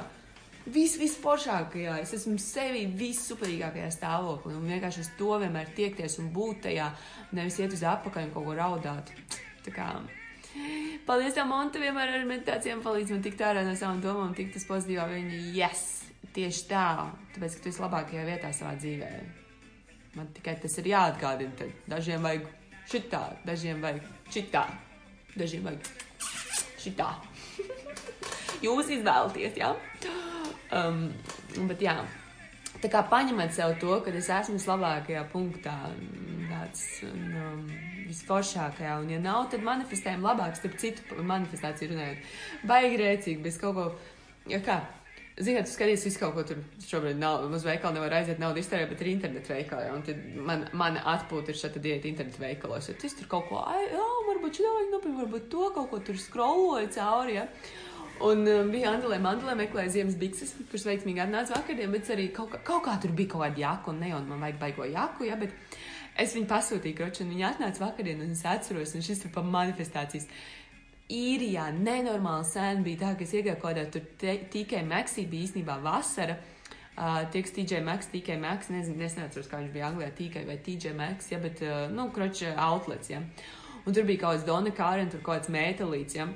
Vis, 0.71 0.99
visforšākajā, 1.01 1.95
es 2.03 2.11
esmu 2.19 2.37
sevi 2.39 2.83
vissuperīgākajā 2.99 3.87
stāvoklī. 3.95 4.53
Un 4.59 4.69
vienkārši 4.69 5.07
uz 5.07 5.09
to 5.17 5.39
vienmēr 5.41 5.71
tiekties 5.75 6.19
un 6.21 6.29
būt 6.35 6.67
tajā, 6.67 6.91
nevis 7.33 7.57
iet 7.63 7.73
uz 7.73 7.85
apakaļ 7.89 8.29
un 8.29 8.35
kaut 8.35 8.45
ko 8.45 8.57
raudāt. 8.59 9.15
Tā 9.65 9.73
kā 9.73 9.87
Paldies, 11.07 11.35
tev, 11.35 11.49
Monte, 11.51 11.81
vienmēr 11.83 12.13
ar 12.19 12.27
meditācijām 12.29 12.83
palīdz 12.85 13.15
man 13.15 13.25
tikt 13.25 13.43
ārā 13.45 13.65
no 13.67 13.75
savām 13.79 14.03
domām, 14.05 14.35
tikt 14.37 14.59
uz 14.61 14.67
pozitīvā 14.69 15.09
viņa. 15.11 15.41
Yes! 15.57 15.87
Tieši 16.31 16.67
tā, 16.71 16.85
tāpēc, 17.35 17.57
ka 17.57 17.65
tu 17.65 17.71
esi 17.73 17.83
labākajā 17.83 18.25
vietā 18.29 18.53
savā 18.55 18.77
dzīvē. 18.79 19.09
Man 20.15 20.29
tikai 20.37 20.55
tas 20.63 20.77
ir 20.79 20.91
jāatgādina. 20.93 21.57
Tad 21.59 21.91
dažiem 21.91 22.23
vajag 22.27 22.47
šitā, 22.91 23.23
dažiem 23.47 23.83
vajag 23.83 24.07
šitā, 24.31 24.63
dažiem 25.35 25.67
vajag 25.67 25.91
šitā. 26.85 27.09
Jūs 28.67 28.93
izvēlaties, 28.99 29.59
jā? 29.59 29.73
Um, 30.77 31.09
bet 31.67 31.83
jā, 31.83 31.97
tā 32.83 32.91
kā 32.93 33.05
paņemat 33.13 33.55
sev 33.57 33.77
to, 33.83 34.01
ka 34.05 34.13
es 34.17 34.33
esmu 34.33 34.59
vislabākajā 34.59 35.25
punktā, 35.33 35.79
tāds. 36.51 36.85
Um, 37.09 37.67
visforšākajā, 38.11 38.95
un, 39.03 39.11
ja 39.15 39.19
nav, 39.23 39.49
tad 39.53 39.65
manifestējam 39.67 40.25
labāk, 40.27 40.57
starp 40.59 40.79
citu 40.83 41.27
manifestāciju 41.27 41.93
runājot. 41.93 42.33
Baigi 42.67 42.99
rēcīgi, 43.01 43.43
bez 43.45 43.61
kaut 43.61 43.77
ko, 43.77 43.85
ja 44.51 44.59
kā. 44.65 44.81
Ziniet, 45.41 45.65
tu 45.65 45.73
skaties 45.73 46.03
visu 46.05 46.21
kaut 46.21 46.35
ko 46.37 46.43
tur. 46.45 46.59
Šobrīd 46.85 47.17
nav, 47.17 47.47
uz 47.49 47.63
veikalu 47.65 47.97
nevar 47.97 48.19
aiziet 48.19 48.41
naudu 48.43 48.61
iztērēt, 48.61 48.91
bet 48.91 49.05
ir 49.05 49.13
internetu 49.15 49.55
veikali. 49.55 49.87
Un 49.95 50.03
tad 50.05 50.19
man, 50.37 50.67
mana 50.77 51.05
atpūta 51.15 51.53
ir 51.53 51.61
šāda 51.61 51.81
diēta 51.81 52.11
internetu 52.11 52.43
veikalos. 52.43 52.91
Ja 52.91 52.97
tu 53.01 53.09
tur 53.17 53.31
kaut 53.31 53.47
ko, 53.49 53.63
ai, 53.63 53.87
jā, 53.89 54.09
varbūt 54.27 54.59
šī 54.59 54.67
vajag 54.67 54.91
nopirkt, 54.93 55.21
varbūt 55.23 55.47
to 55.55 55.71
kaut 55.79 55.89
ko 55.95 56.03
tur 56.11 56.21
scrolloju 56.21 56.91
cauri. 56.99 57.39
Ja? 57.39 57.47
Un 58.21 58.43
um, 58.45 58.69
bija 58.69 58.91
Andrē, 58.93 59.17
Mandlē 59.23 59.55
meklēja 59.57 59.95
ziemas 59.95 60.19
bikses, 60.21 60.53
kuras 60.69 60.85
veiksmīgi 60.85 61.23
atnāca 61.25 61.57
vakardien, 61.57 61.89
bet 61.95 62.11
arī 62.13 62.27
kaut 62.37 62.51
kā, 62.53 62.61
kaut 62.67 62.85
kā 62.85 62.99
tur 63.01 63.15
bija 63.17 63.33
kaut 63.33 63.47
kāda 63.47 63.63
jaka, 63.63 63.95
un 63.95 64.03
ne 64.03 64.11
jau 64.11 64.21
man 64.27 64.45
vajag 64.45 64.59
baigo 64.61 64.89
jaku, 64.91 65.25
ja, 65.31 65.39
bet 65.41 65.55
Es 66.21 66.35
viņu 66.37 66.49
pasūtīju, 66.51 66.97
kroči, 66.99 67.23
un 67.25 67.31
viņa 67.33 67.53
atnāca 67.55 67.81
vakarā, 67.85 68.15
un 68.19 68.35
es 68.35 68.43
atceros, 68.45 68.95
un 68.97 69.05
šis 69.05 69.23
ir 69.25 69.33
pa 69.33 69.45
manifestācijas. 69.47 70.27
Īrijā 71.11 71.71
nenormāli 71.75 72.47
sen 72.47 72.83
bija 72.87 73.01
tā, 73.01 73.13
ka 73.17 73.25
es 73.25 73.33
iegāju 73.35 73.57
kaut 73.63 73.73
kādā 73.73 73.87
tur 73.91 74.05
tikai 74.53 74.83
Meksī, 74.87 75.25
bija 75.31 75.49
īstenībā 75.49 75.79
vasara. 75.83 76.37
Uh, 77.01 77.23
Tieks 77.33 77.55
TJ 77.57 77.81
Maxx, 77.87 78.11
TK 78.13 78.37
Maxx, 78.43 78.69
nezinu, 78.75 79.01
es 79.07 79.15
neatceros, 79.17 79.49
kā 79.49 79.63
viņš 79.63 79.73
bija 79.73 79.89
Anglijā, 79.89 80.11
TK 80.19 80.43
vai 80.45 80.59
TJ 80.61 80.93
Maxx, 80.99 81.31
ja, 81.33 81.39
bet, 81.41 81.63
uh, 81.65 81.87
nu, 81.95 82.11
kroči, 82.13 82.51
outlets, 82.53 83.09
ja. 83.15 83.23
Un 83.87 83.97
tur 83.97 84.05
bija 84.05 84.27
kaut 84.27 84.35
kāds 84.35 84.45
Dona 84.45 84.75
Kārien, 84.77 85.09
tur 85.09 85.23
kaut 85.25 85.39
kāds 85.39 85.53
metālīts, 85.55 86.19
ja. 86.19 86.27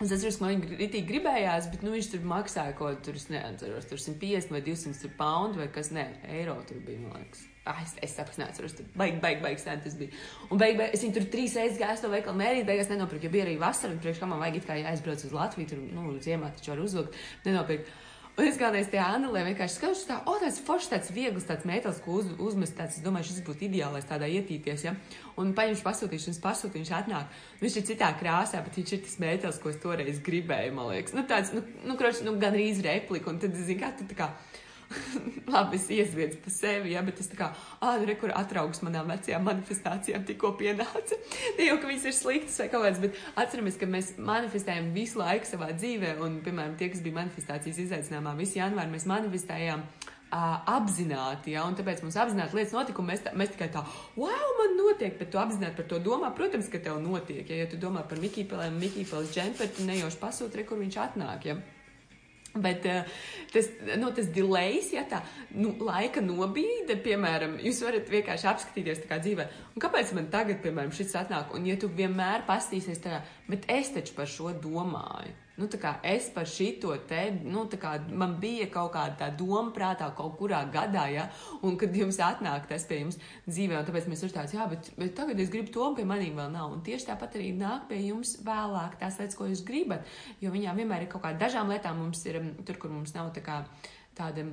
Es 0.00 0.10
atceros, 0.10 0.38
ka 0.40 0.46
man 0.46 0.62
viņa 0.64 1.00
gribējās, 1.06 1.68
bet, 1.70 1.82
nu, 1.84 1.92
viņš 1.94 2.08
tur 2.14 2.22
maksāja 2.26 2.72
kaut 2.74 2.96
ko, 2.96 3.04
tur, 3.06 3.18
es 3.18 3.28
neatceros, 3.30 3.86
tur 3.90 4.00
150 4.00 4.54
vai 4.54 4.62
200 4.64 5.10
poundu 5.18 5.60
vai 5.60 5.68
kas, 5.74 5.92
ne, 5.94 6.06
eiro 6.32 6.56
tur 6.68 6.80
bija, 6.86 7.02
man 7.04 7.20
liekas. 7.20 7.44
Ah, 7.68 7.78
es, 7.84 7.92
es 8.02 8.16
es 8.18 8.38
neatceros, 8.40 8.72
tur 8.74 8.88
baigi, 8.98 9.20
baigi, 9.22 9.42
baigi 9.44 9.62
sen 9.62 9.82
tas 9.84 9.94
bija. 9.94 10.16
Un 10.50 10.58
beig, 10.58 10.74
beig, 10.80 10.96
es 10.96 11.04
viņu 11.04 11.14
tur 11.18 11.28
trīs 11.30 11.54
reizes 11.54 11.78
gāju 11.78 12.00
to 12.02 12.10
veikalu 12.10 12.40
mērīt, 12.40 12.66
beigās 12.66 12.90
nenopirku, 12.90 13.28
jo 13.28 13.34
bija 13.36 13.44
arī 13.46 13.58
vasara, 13.60 13.94
un 13.94 14.00
priekš 14.02 14.22
kā 14.22 14.30
man 14.30 14.42
vajag 14.42 14.58
it 14.58 14.66
kā 14.66 14.78
jāaizbrauc 14.80 15.22
uz 15.28 15.36
Latviju, 15.36 15.70
tur, 15.70 15.84
nu, 15.92 16.16
ziemā 16.24 16.50
taču 16.56 16.72
var 16.72 16.82
uzvilkt, 16.82 17.20
nenopirku. 17.46 18.00
Un 18.32 18.46
es 18.48 18.56
kādreiz 18.56 18.86
tajā 18.88 19.04
Anelē 19.12 19.42
vienkārši 19.44 19.76
skatos, 19.76 20.06
tā, 20.08 20.14
o, 20.24 20.38
tāds 20.40 20.56
foršs, 20.64 20.88
tāds 20.88 21.10
viegls, 21.12 21.44
tāds 21.44 21.66
metāls, 21.68 21.98
ko 22.00 22.14
uz, 22.16 22.30
uzmest, 22.40 22.72
tāds, 22.78 22.96
es 22.96 23.04
domāju, 23.04 23.28
šis 23.28 23.42
būtu 23.44 23.66
ideālais 23.66 24.06
tādā 24.08 24.24
ietīties, 24.32 24.86
ja. 24.86 24.94
Un 25.36 25.50
paņemšu 25.56 25.84
pasūtīšu, 25.84 26.32
un 26.32 26.38
pasūtīšu, 26.46 26.78
viņš 26.78 26.92
atnāk. 26.96 27.36
Viņš 27.60 27.76
ir 27.76 27.84
citā 27.90 28.08
krāsā, 28.16 28.62
bet 28.64 28.78
viņš 28.80 28.94
ir 28.96 29.02
tas 29.04 29.18
metāls, 29.20 29.60
ko 29.60 29.68
es 29.68 29.76
toreiz 29.84 30.22
gribēju, 30.24 30.72
man 30.78 30.88
liekas. 30.94 31.12
Nu, 31.18 31.26
tāds, 31.28 31.52
nu, 31.52 31.60
nu, 31.84 31.98
kroč, 32.00 32.24
nu 32.24 32.32
gan 32.40 32.56
rīz 32.56 32.80
replika, 32.86 33.28
un 33.28 33.42
tad, 33.42 33.52
zini, 33.52 33.76
kā 33.84 33.92
tu 33.98 34.08
tā 34.08 34.16
kā 34.22 34.30
labi, 35.52 35.78
es 35.78 35.88
iesviedzu 35.92 36.40
pa 36.42 36.52
sevi, 36.52 36.92
ja, 36.94 37.02
bet 37.06 37.20
es 37.22 37.30
tā 37.30 37.38
kā, 37.38 37.50
ah, 37.84 37.98
re, 38.02 38.16
kur 38.20 38.32
atraugs 38.36 38.82
manām 38.84 39.10
vecajām 39.12 39.44
manifestācijām 39.48 40.26
tikko 40.28 40.54
pienāca. 40.60 41.18
Ne 41.58 41.66
jau, 41.68 41.76
ka 41.80 41.88
viņas 41.90 42.06
ir 42.08 42.16
sliktas 42.16 42.56
vai 42.62 42.68
kaut 42.72 42.86
kādas, 42.86 43.00
bet 43.02 43.18
atceramies, 43.40 43.76
ka 43.80 43.88
mēs 43.90 44.14
manifestējam 44.22 44.92
visu 44.94 45.20
laiku 45.20 45.48
savā 45.48 45.72
dzīvē, 45.74 46.14
un, 46.24 46.40
piemēram, 46.44 46.78
tie, 46.80 46.88
kas 46.92 47.02
bija 47.04 47.18
manifestācijas 47.20 47.80
izaicinājumā, 47.84 48.32
visu 48.38 48.58
janvāru 48.60 48.94
mēs 48.94 49.08
manifestējām. 49.10 49.84
Apzināti, 50.32 51.52
ja, 51.52 51.66
un 51.68 51.74
tāpēc 51.76 52.00
mums 52.00 52.16
apzināti 52.16 52.56
lietas 52.56 52.72
notika, 52.72 53.02
un 53.02 53.10
mēs, 53.10 53.20
tā, 53.26 53.34
mēs 53.36 53.50
tikai 53.52 53.66
tā, 53.74 53.82
wow, 54.16 54.54
man 54.62 54.78
notiek, 54.78 55.18
bet 55.18 55.28
tu 55.28 55.36
apzināti 55.36 55.76
par 55.76 55.90
to 55.90 55.98
domā, 56.00 56.30
protams, 56.32 56.70
ka 56.72 56.80
tev 56.80 57.02
notiek, 57.04 57.44
ja, 57.44 57.58
ja 57.60 57.68
tu 57.68 57.76
domā 57.76 58.00
par 58.08 58.22
Mikīpelēm, 58.22 58.80
Mikīpeles 58.80 59.34
džemperu, 59.34 59.74
tu 59.76 59.84
nejauši 59.90 60.20
pasūti, 60.22 60.62
re, 60.62 60.64
kur 60.70 60.80
viņš 60.80 60.98
atnāk, 61.04 61.50
ja. 61.50 61.58
Bet 62.52 62.84
uh, 62.84 63.06
tas, 63.52 63.70
nu, 63.96 64.10
tas 64.12 64.26
delays, 64.34 64.90
ja 64.92 65.06
tā 65.08 65.22
nu, 65.56 65.72
laika 65.80 66.20
nobīde, 66.24 66.98
piemēram, 67.00 67.56
jūs 67.64 67.80
varat 67.86 68.10
vienkārši 68.12 68.50
apskatīties 68.50 69.04
tā 69.04 69.08
kā 69.08 69.20
dzīvē. 69.24 69.46
Un 69.72 69.84
kāpēc 69.84 70.12
man 70.16 70.28
tagad, 70.32 70.60
piemēram, 70.64 70.92
šis 70.92 71.16
atnāk? 71.22 71.54
Un 71.56 71.64
ja 71.70 71.78
tu 71.80 71.88
vienmēr 71.88 72.44
pastīsies 72.48 73.00
tā, 73.04 73.22
bet 73.48 73.64
es 73.72 73.94
taču 73.96 74.18
par 74.18 74.28
šo 74.28 74.52
domāju. 74.52 75.32
Nu, 75.60 75.68
es 76.02 76.30
par 76.32 76.46
šito 76.48 76.94
te, 77.08 77.20
nu, 77.44 77.66
kā, 77.80 77.92
man 78.08 78.38
bija 78.40 78.68
kaut 78.72 78.94
kāda 78.94 79.28
doma 79.36 79.72
prātā 79.76 80.08
kaut 80.16 80.38
kurā 80.38 80.62
gadā, 80.72 81.04
ja, 81.12 81.26
un 81.62 81.76
kad 81.80 81.92
jums 81.96 82.16
atnāk 82.24 82.66
tas 82.70 82.86
pie 82.88 83.02
jums 83.02 83.20
dzīvē, 83.44 83.76
un 83.76 83.88
tāpēc 83.88 84.08
mēs 84.08 84.24
uzstājām, 84.28 84.56
jā, 84.56 84.68
bet, 84.72 84.90
bet 84.96 85.14
tagad 85.18 85.44
es 85.44 85.52
gribu 85.52 85.74
to, 85.74 85.84
un 85.90 85.98
pie 85.98 86.08
maniem 86.08 86.40
vēl 86.40 86.50
nav. 86.54 86.72
Un 86.72 86.80
tieši 86.86 87.10
tāpat 87.10 87.36
arī 87.36 87.52
nāk 87.58 87.84
pie 87.90 88.00
jums 88.06 88.38
vēlāk 88.46 88.96
tās 89.02 89.20
lietas, 89.20 89.36
ko 89.36 89.50
jūs 89.50 89.64
gribat, 89.68 90.08
jo 90.40 90.54
viņām 90.54 90.80
vienmēr 90.80 91.04
ir 91.04 91.12
kaut 91.12 91.26
kāda 91.26 91.44
dažām 91.44 91.72
lietām 91.72 92.00
mums 92.00 92.24
ir 92.30 92.40
tur, 92.64 92.80
kur 92.80 92.94
mums 92.94 93.12
nav 93.18 93.34
tā 93.36 93.44
kā 93.44 93.62
tāda 94.16 94.48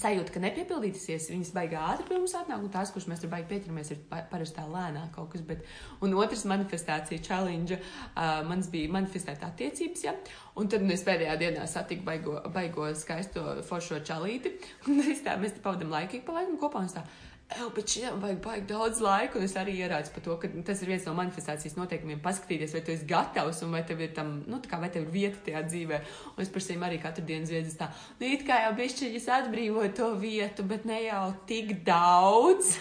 sajūta, 0.00 0.32
ka 0.34 0.42
nepiepildīsies, 0.44 1.28
viņas 1.32 1.52
baigā 1.56 1.82
ātri 1.92 2.08
pie 2.08 2.18
mums 2.18 2.34
atnāk, 2.38 2.62
un 2.64 2.72
tās, 2.72 2.92
kuras 2.94 3.08
mēs 3.10 3.22
tur 3.22 3.32
baigi 3.32 3.48
pieķeramies, 3.52 3.92
ir 3.94 4.00
parasti 4.10 4.58
tā 4.58 4.66
lēnāk 4.70 5.12
kaut 5.14 5.30
kas. 5.34 5.44
Bet, 5.46 5.62
un 6.04 6.16
otrs 6.18 6.46
manifestācija 6.48 7.22
challenge, 7.24 7.78
uh, 7.78 8.40
mans 8.48 8.70
bija 8.72 8.92
manifestēt 8.96 9.44
attiecības, 9.46 10.04
ja, 10.06 10.16
un 10.56 10.72
tad 10.72 10.84
es 10.92 11.06
pēdējā 11.06 11.38
dienā 11.42 11.68
satiku 11.70 12.06
baigo, 12.08 12.38
baigo 12.54 12.90
skaisto 12.98 13.60
foršo 13.66 14.02
čalīti, 14.06 14.56
un 14.88 15.00
tā, 15.24 15.38
mēs 15.40 15.56
te 15.56 15.64
pavadam 15.64 15.94
laiku 15.94 16.22
pa 16.26 16.40
laikam 16.40 16.60
kopā, 16.60 16.84
un 16.86 16.92
tā, 16.92 17.04
Ew, 17.46 17.68
bet 17.70 17.92
šiem 17.94 18.16
vajag 18.18 18.38
baigt 18.42 18.64
daudz 18.66 18.98
laika, 18.98 19.38
un 19.38 19.44
es 19.46 19.52
arī 19.54 19.76
ierādu 19.78 20.10
par 20.10 20.22
to, 20.24 20.34
ka 20.42 20.48
tas 20.66 20.80
ir 20.82 20.90
viens 20.90 21.04
no 21.06 21.12
manifestācijas 21.14 21.76
noteikumiem. 21.78 22.18
Paskatīties, 22.24 22.74
vai 22.74 22.82
tu 22.82 22.90
esi 22.90 23.06
gatavs, 23.06 23.60
un 23.62 23.76
vai 23.76 23.84
tev 23.86 24.02
ir 24.02 24.10
tam, 24.16 24.32
nu, 24.50 24.58
kā 24.66 24.80
vai 24.82 24.90
tev 24.90 25.04
ir 25.06 25.12
vieta 25.14 25.44
tajā 25.46 25.62
dzīvē. 25.68 26.00
Un 26.32 26.42
es 26.42 26.50
sevi 26.66 26.82
arī 26.82 26.98
katru 26.98 27.22
dienu 27.28 27.46
zviedzu 27.46 27.76
tā, 27.78 27.86
nu, 28.18 28.26
it 28.26 28.42
kā 28.48 28.58
jau 28.64 28.72
bišķiņas 28.80 29.30
atbrīvoja 29.38 29.94
to 29.94 30.10
vietu, 30.18 30.66
bet 30.66 30.90
ne 30.90 30.98
jau 31.04 31.22
tik 31.46 31.76
daudz. 31.86 32.74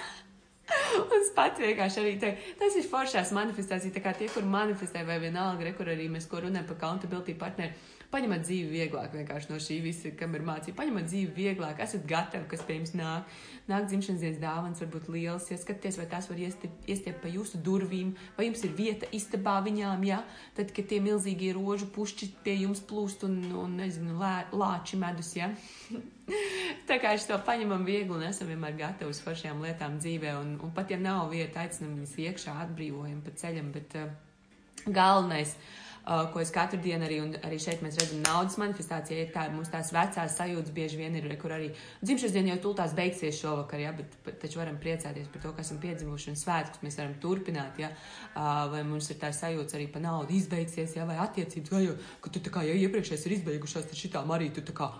Un 0.97 1.13
es 1.13 1.29
pats 1.35 1.61
vienkārši 1.61 2.01
arī 2.01 2.15
teiktu, 2.23 2.55
tas 2.57 2.79
ir 2.79 2.89
foršās 2.89 3.35
manifestācija, 3.37 3.93
tā 3.93 4.01
kā 4.01 4.15
tie, 4.17 4.31
kur 4.33 4.49
manifestē, 4.49 5.05
vai 5.05 5.19
vienalga, 5.21 5.67
re, 5.67 5.75
kur 5.77 5.93
arī 5.93 6.09
mēs 6.09 6.25
ko 6.31 6.41
runājam 6.41 6.65
par 6.71 6.79
accountability 6.79 7.37
partneri 7.37 7.77
paņemat 8.15 8.45
dzīvi 8.45 8.71
vieglāk 8.71 9.13
vienkārši 9.15 9.51
no 9.51 9.59
šī 9.61 9.81
visa, 9.83 10.11
kam 10.19 10.35
ir 10.37 10.43
mācība. 10.47 10.77
Paņemat 10.79 11.09
dzīvi 11.09 11.33
vieglāk, 11.35 11.81
esat 11.83 12.05
gatavi, 12.07 12.47
kas 12.51 12.63
pie 12.65 12.79
jums 12.79 12.93
nāk. 12.95 13.35
Nāk 13.69 13.87
dzimšanas 13.89 14.21
dienas 14.21 14.39
dāvāns, 14.41 14.81
varbūt 14.83 15.09
liels, 15.11 15.49
ja 15.51 15.57
skaties, 15.59 15.97
vai 15.99 16.05
tās 16.09 16.29
var 16.29 16.39
iestiept 16.39 17.21
pa 17.23 17.31
jūsu 17.33 17.59
durvīm, 17.65 18.13
vai 18.37 18.47
jums 18.47 18.61
ir 18.67 18.75
vieta 18.77 19.09
istabā 19.15 19.57
viņām, 19.65 20.03
ja? 20.07 20.21
Tad, 20.57 20.71
kad 20.75 20.87
tie 20.91 20.99
milzīgie 21.03 21.51
rožu 21.57 21.89
pušķi 21.95 22.29
pie 22.45 22.59
jums 22.61 22.83
plūst 22.85 23.25
un, 23.27 23.39
un 23.65 23.79
nezinu, 23.81 24.19
lē, 24.21 24.35
lāči 24.53 24.99
medus, 25.01 25.33
ja? 25.37 25.49
Tā 26.89 26.99
kā 27.01 27.15
es 27.17 27.25
to 27.29 27.37
paņemam 27.47 27.85
viegli 27.85 28.13
un 28.13 28.27
esam 28.27 28.49
vienmēr 28.53 28.77
gatavi 28.79 29.13
uz 29.13 29.23
foršajām 29.25 29.65
lietām 29.65 29.97
dzīvē, 30.01 30.37
un, 30.41 30.53
un 30.61 30.75
pat 30.77 30.93
ja 30.93 31.01
nav 31.01 31.33
vieta, 31.33 31.65
aicinam 31.65 31.97
viņus 31.97 32.19
iekšā, 32.29 32.59
atbrīvojam 32.67 33.25
pa 33.25 33.33
ceļam, 33.41 33.73
bet 33.73 33.97
uh, 34.01 34.13
galvenais. 34.85 35.57
Uh, 35.57 35.84
uh, 36.05 36.25
ko 36.33 36.41
es 36.41 36.51
katru 36.53 36.79
dienu 36.81 37.07
arī, 37.07 37.19
un 37.23 37.33
arī 37.45 37.57
šeit 37.61 37.81
mēs 37.85 37.97
redzam 37.99 38.21
naudas 38.25 38.57
manifestāciju, 38.61 39.25
ir 39.25 39.31
tā, 39.33 39.47
mums 39.53 39.71
tās 39.73 39.91
vecās 39.95 40.37
sajūtas 40.37 40.73
bieži 40.75 40.99
vien 40.99 41.17
ir, 41.17 41.27
kur 41.41 41.55
arī 41.55 41.71
dzimšanas 42.03 42.35
diena 42.35 42.53
jau 42.53 42.61
tultās 42.67 42.95
beigsies 42.97 43.39
šovakar, 43.41 43.81
ja, 43.83 43.93
bet, 43.97 44.17
taču 44.41 44.61
varam 44.61 44.77
priecāties 44.81 45.31
par 45.33 45.43
to, 45.43 45.53
ka 45.55 45.65
esam 45.65 45.81
piedzimuši 45.83 46.31
un 46.33 46.39
svētkus 46.39 46.85
mēs 46.85 46.99
varam 47.01 47.17
turpināt, 47.23 47.81
ja, 47.81 47.91
uh, 47.91 48.65
vai 48.73 48.85
mums 48.87 49.09
ir 49.11 49.19
tā 49.21 49.33
sajūta 49.35 49.79
arī 49.79 49.89
par 49.91 50.05
naudu 50.05 50.37
izbeigsies, 50.37 50.95
ja, 50.99 51.09
vai 51.09 51.17
attiecības, 51.25 51.73
vai 51.73 51.83
jau, 51.87 51.97
ka 52.21 52.33
tu 52.33 52.43
tā 52.45 52.53
kā, 52.53 52.65
ja 52.67 52.77
iepriekšējais 52.85 53.27
ir 53.29 53.37
izbeigušās, 53.39 53.89
tad 53.89 53.99
šitām 53.99 54.33
arī 54.35 54.51
tu 54.53 54.65
tā 54.65 54.75
kā, 54.77 54.91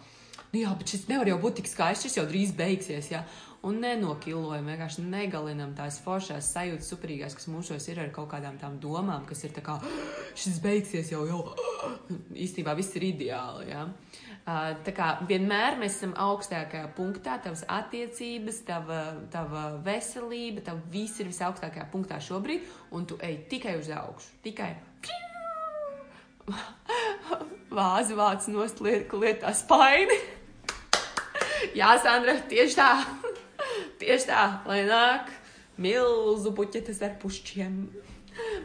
nu 0.53 0.62
jā, 0.62 0.71
bet 0.77 0.93
šis 0.93 1.08
nevar 1.10 1.29
jau 1.29 1.39
būt 1.41 1.62
tik 1.62 1.71
skaists, 1.71 2.08
šis 2.08 2.19
jau 2.19 2.25
drīz 2.29 2.53
beigsies, 2.58 3.12
ja, 3.12 3.23
un 3.65 3.79
nenokilojam, 3.81 4.67
vienkārši 4.69 5.05
negalinam 5.10 5.73
tās 5.77 5.97
foršās 6.03 6.51
sajūtas, 6.53 6.89
superīgās, 6.91 7.36
kas 7.38 7.49
mūsos 7.49 7.88
ir 7.89 8.03
ar 8.03 8.12
kaut 8.13 8.29
kādām 8.34 8.60
tām 8.62 8.77
domām, 8.81 9.25
kas 9.29 9.41
ir 9.47 9.55
tā 9.55 9.63
kā, 9.65 9.79
šis 10.41 10.62
beigsies 10.63 11.12
jau, 11.13 11.25
jau, 11.29 11.41
īstenībā 12.45 12.75
viss 12.77 12.95
ir 12.99 13.10
ideāli, 13.10 13.71
ja. 13.73 13.88
Tā 14.45 14.91
kā 14.93 15.08
vienmēr 15.25 15.79
mēs 15.81 15.95
esam 15.97 16.12
augstākajā 16.21 16.91
punktā, 16.93 17.39
tavas 17.41 17.63
attiecības, 17.65 18.60
tava, 18.67 18.99
tava 19.34 19.63
veselība, 19.86 20.62
tav 20.67 20.84
viss 20.93 21.17
ir 21.17 21.31
visaugstākajā 21.31 21.88
punktā 21.89 22.19
šobrīd, 22.21 22.67
un 22.93 23.10
tu 23.10 23.17
ej 23.25 23.39
tikai 23.49 23.79
uz 23.79 23.89
augšu, 23.89 24.38
tikai. 24.45 24.75
Vāzi 27.75 28.13
vāc 28.15 28.45
nost 28.53 28.86
liet, 28.86 29.10
lietā 29.17 29.49
spaini. 29.58 30.19
Jā, 31.73 31.95
Sandra, 32.04 32.38
tieši 32.49 32.78
tā. 32.78 32.91
Tieši 34.01 34.28
tā, 34.28 34.41
lai 34.67 34.82
nāk 34.86 35.32
milzu 35.82 36.51
puķetes 36.56 37.01
ar 37.06 37.15
pušķiem. 37.21 37.80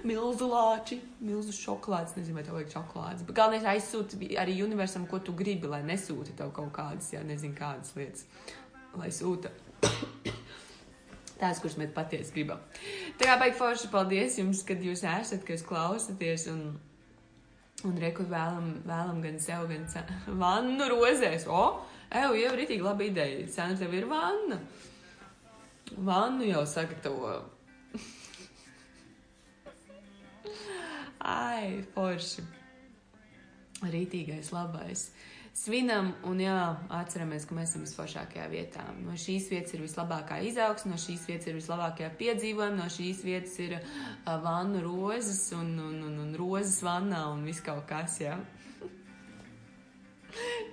Milzu 0.02 0.48
lāči, 0.50 0.98
milzu 1.22 1.54
šokolādes. 1.54 2.16
Nezinu, 2.18 2.36
vai 2.40 2.44
tev 2.46 2.56
vajag 2.58 2.72
šokolādes. 2.74 3.24
Bet 3.28 3.36
galvenais 3.38 3.68
aizsūti 3.70 4.32
arī 4.40 4.58
universam, 4.64 5.06
ko 5.10 5.22
tu 5.22 5.34
gribi, 5.38 5.70
lai 5.70 5.84
nesūti 5.86 6.34
tev 6.38 6.50
kaut 6.56 6.72
kādas, 6.74 7.12
jā, 7.14 7.22
nezinu, 7.26 7.54
kādas 7.58 7.94
lietas. 7.98 8.26
Lai 8.98 9.12
sūta 9.14 9.52
tās, 11.40 11.60
kuras 11.62 11.78
mēs 11.78 11.94
patiesi 11.94 12.34
gribam. 12.34 12.62
Tā 13.20 13.30
kā 13.30 13.38
baigi 13.40 13.58
forši 13.60 13.90
paldies 13.92 14.40
jums, 14.40 14.64
kad 14.66 14.82
jūs 14.82 15.04
esat, 15.06 15.44
ka 15.46 15.54
jūs 15.54 15.66
klausaties. 15.66 16.48
Un, 16.50 16.64
un 17.86 18.02
reku 18.02 18.26
vēlam, 18.28 18.72
vēlam 18.88 19.22
gan 19.24 19.38
sev, 19.42 19.70
gan 19.70 19.86
vannu 20.42 20.90
rozēs. 20.90 21.46
O, 21.46 21.62
ev, 22.10 22.36
jau 22.38 22.52
ritīgi 22.58 22.84
laba 22.84 23.06
ideja. 23.06 23.46
Sēna 23.50 23.78
tev 23.80 23.94
ir 23.96 24.06
vanna. 24.10 24.58
Vannu 25.96 26.44
jau 26.46 26.64
sagatavo. 26.68 27.34
Ai, 31.20 31.82
forši. 31.94 32.42
Rītīgais, 33.80 34.52
labais. 34.52 35.10
Svinam 35.56 36.12
un 36.28 36.38
jā, 36.40 36.56
atceramies, 36.94 37.44
ka 37.44 37.56
mēs 37.56 37.72
esam 37.72 37.82
visforšākajā 37.84 38.46
vietā. 38.52 38.84
No 39.02 39.16
šīs 39.18 39.48
vietas 39.50 39.74
ir 39.74 39.82
vislabākā 39.82 40.38
izaugsme, 40.46 40.92
no 40.94 40.98
šīs 41.00 41.26
vietas 41.28 41.50
ir 41.50 41.58
vislabākajā 41.58 42.10
piedzīvojuma, 42.20 42.78
no 42.78 42.86
šīs 42.92 43.24
vietas 43.26 43.56
ir 43.60 43.74
uh, 43.76 44.36
vannu 44.44 44.80
rozes 44.84 45.42
un, 45.56 45.74
un, 45.88 45.98
un, 46.06 46.14
un 46.22 46.30
rozes 46.38 46.78
vannā 46.86 47.26
un 47.34 47.44
viss 47.48 47.64
kaut 47.66 47.84
kas, 47.90 48.20
jā. 48.22 48.38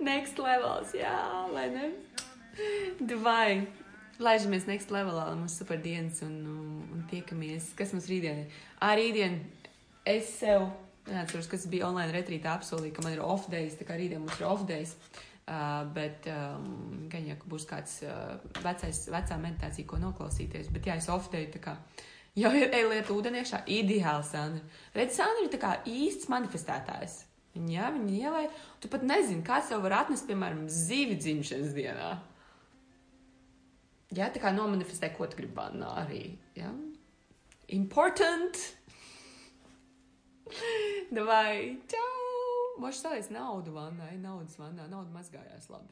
Next 0.03 0.39
levels, 0.41 0.93
jā, 0.97 1.17
vai 1.53 1.67
ne? 1.73 1.91
Dvai. 2.99 3.67
Laižamies 4.17 4.65
next 4.65 4.89
levelā, 4.89 5.27
mums 5.37 5.59
super 5.59 5.77
dienas 5.77 6.23
un, 6.25 6.33
un, 6.49 7.03
tiekamies. 7.11 7.69
Kas 7.77 7.93
mums 7.93 8.07
rītdien 8.09 8.41
ir? 8.41 8.59
Ā, 8.81 8.95
rītdien 8.97 9.37
es 10.09 10.31
sev, 10.39 10.65
neatceros, 11.05 11.49
kas 11.51 11.67
bija 11.69 11.85
online 11.91 12.15
retrītā 12.15 12.55
apsolīju, 12.57 12.95
ka 12.95 13.05
man 13.05 13.13
ir 13.13 13.21
off 13.21 13.45
days, 13.53 13.77
tā 13.77 13.85
kā 13.85 13.99
rītdien 13.99 14.23
mums 14.23 14.39
ir 14.41 14.49
off 14.49 14.65
days. 14.69 14.95
Uh, 15.47 15.85
bet 15.95 16.25
um, 16.27 17.05
gan 17.07 17.23
jau, 17.29 17.37
ka 17.39 17.47
būs 17.53 17.63
kāds 17.69 18.01
uh, 18.03 18.33
vecais, 18.65 19.05
vecā 19.13 19.37
meditācija, 19.39 19.87
ko 19.87 20.01
noklausīties. 20.01 20.73
Bet 20.75 20.89
jā, 20.89 20.97
es 20.99 21.07
off 21.13 21.29
day, 21.31 21.45
tā 21.53 21.61
kā 21.63 21.77
jau 22.35 22.51
ir 22.57 22.73
ej 22.75 22.83
lieta 22.89 23.13
ūdeni 23.15 23.39
iekšā, 23.39 23.61
ideāli, 23.71 24.25
Sandra. 24.27 24.65
Redz, 24.97 25.15
Sandra 25.15 25.45
ir 25.45 25.53
tā 25.53 25.61
kā 25.61 25.71
īsts 25.87 26.27
manifestētājs. 26.33 27.21
Viņa, 27.57 27.73
jā, 27.73 27.91
viņa 27.95 28.17
ielai, 28.21 28.45
tu 28.81 28.89
pat 28.93 29.05
nezini, 29.07 29.43
kāds 29.45 29.71
tev 29.71 29.81
var 29.85 30.03
atnest, 30.03 30.27
piemēram, 30.29 30.67
zivi 30.69 31.17
dzimšanas 31.17 31.73
dienā. 31.73 32.11
Jā, 34.15 34.29
tā 34.31 34.39
kā 34.39 34.53
nomanifestē, 34.55 35.09
ko 35.15 35.27
tu 35.27 35.39
gribi 35.39 35.57
vannā 35.57 35.89
arī. 36.03 36.21
Ja? 36.55 36.69
Important! 37.75 38.61
Davai, 41.17 41.75
čau! 41.91 42.13
Moši 42.77 43.01
saliec 43.01 43.31
naudu 43.33 43.73
vannā, 43.75 44.13
naudas 44.21 44.55
vannā, 44.61 44.85
nauda 44.91 45.09
mazgājās 45.15 45.67
labi. 45.73 45.91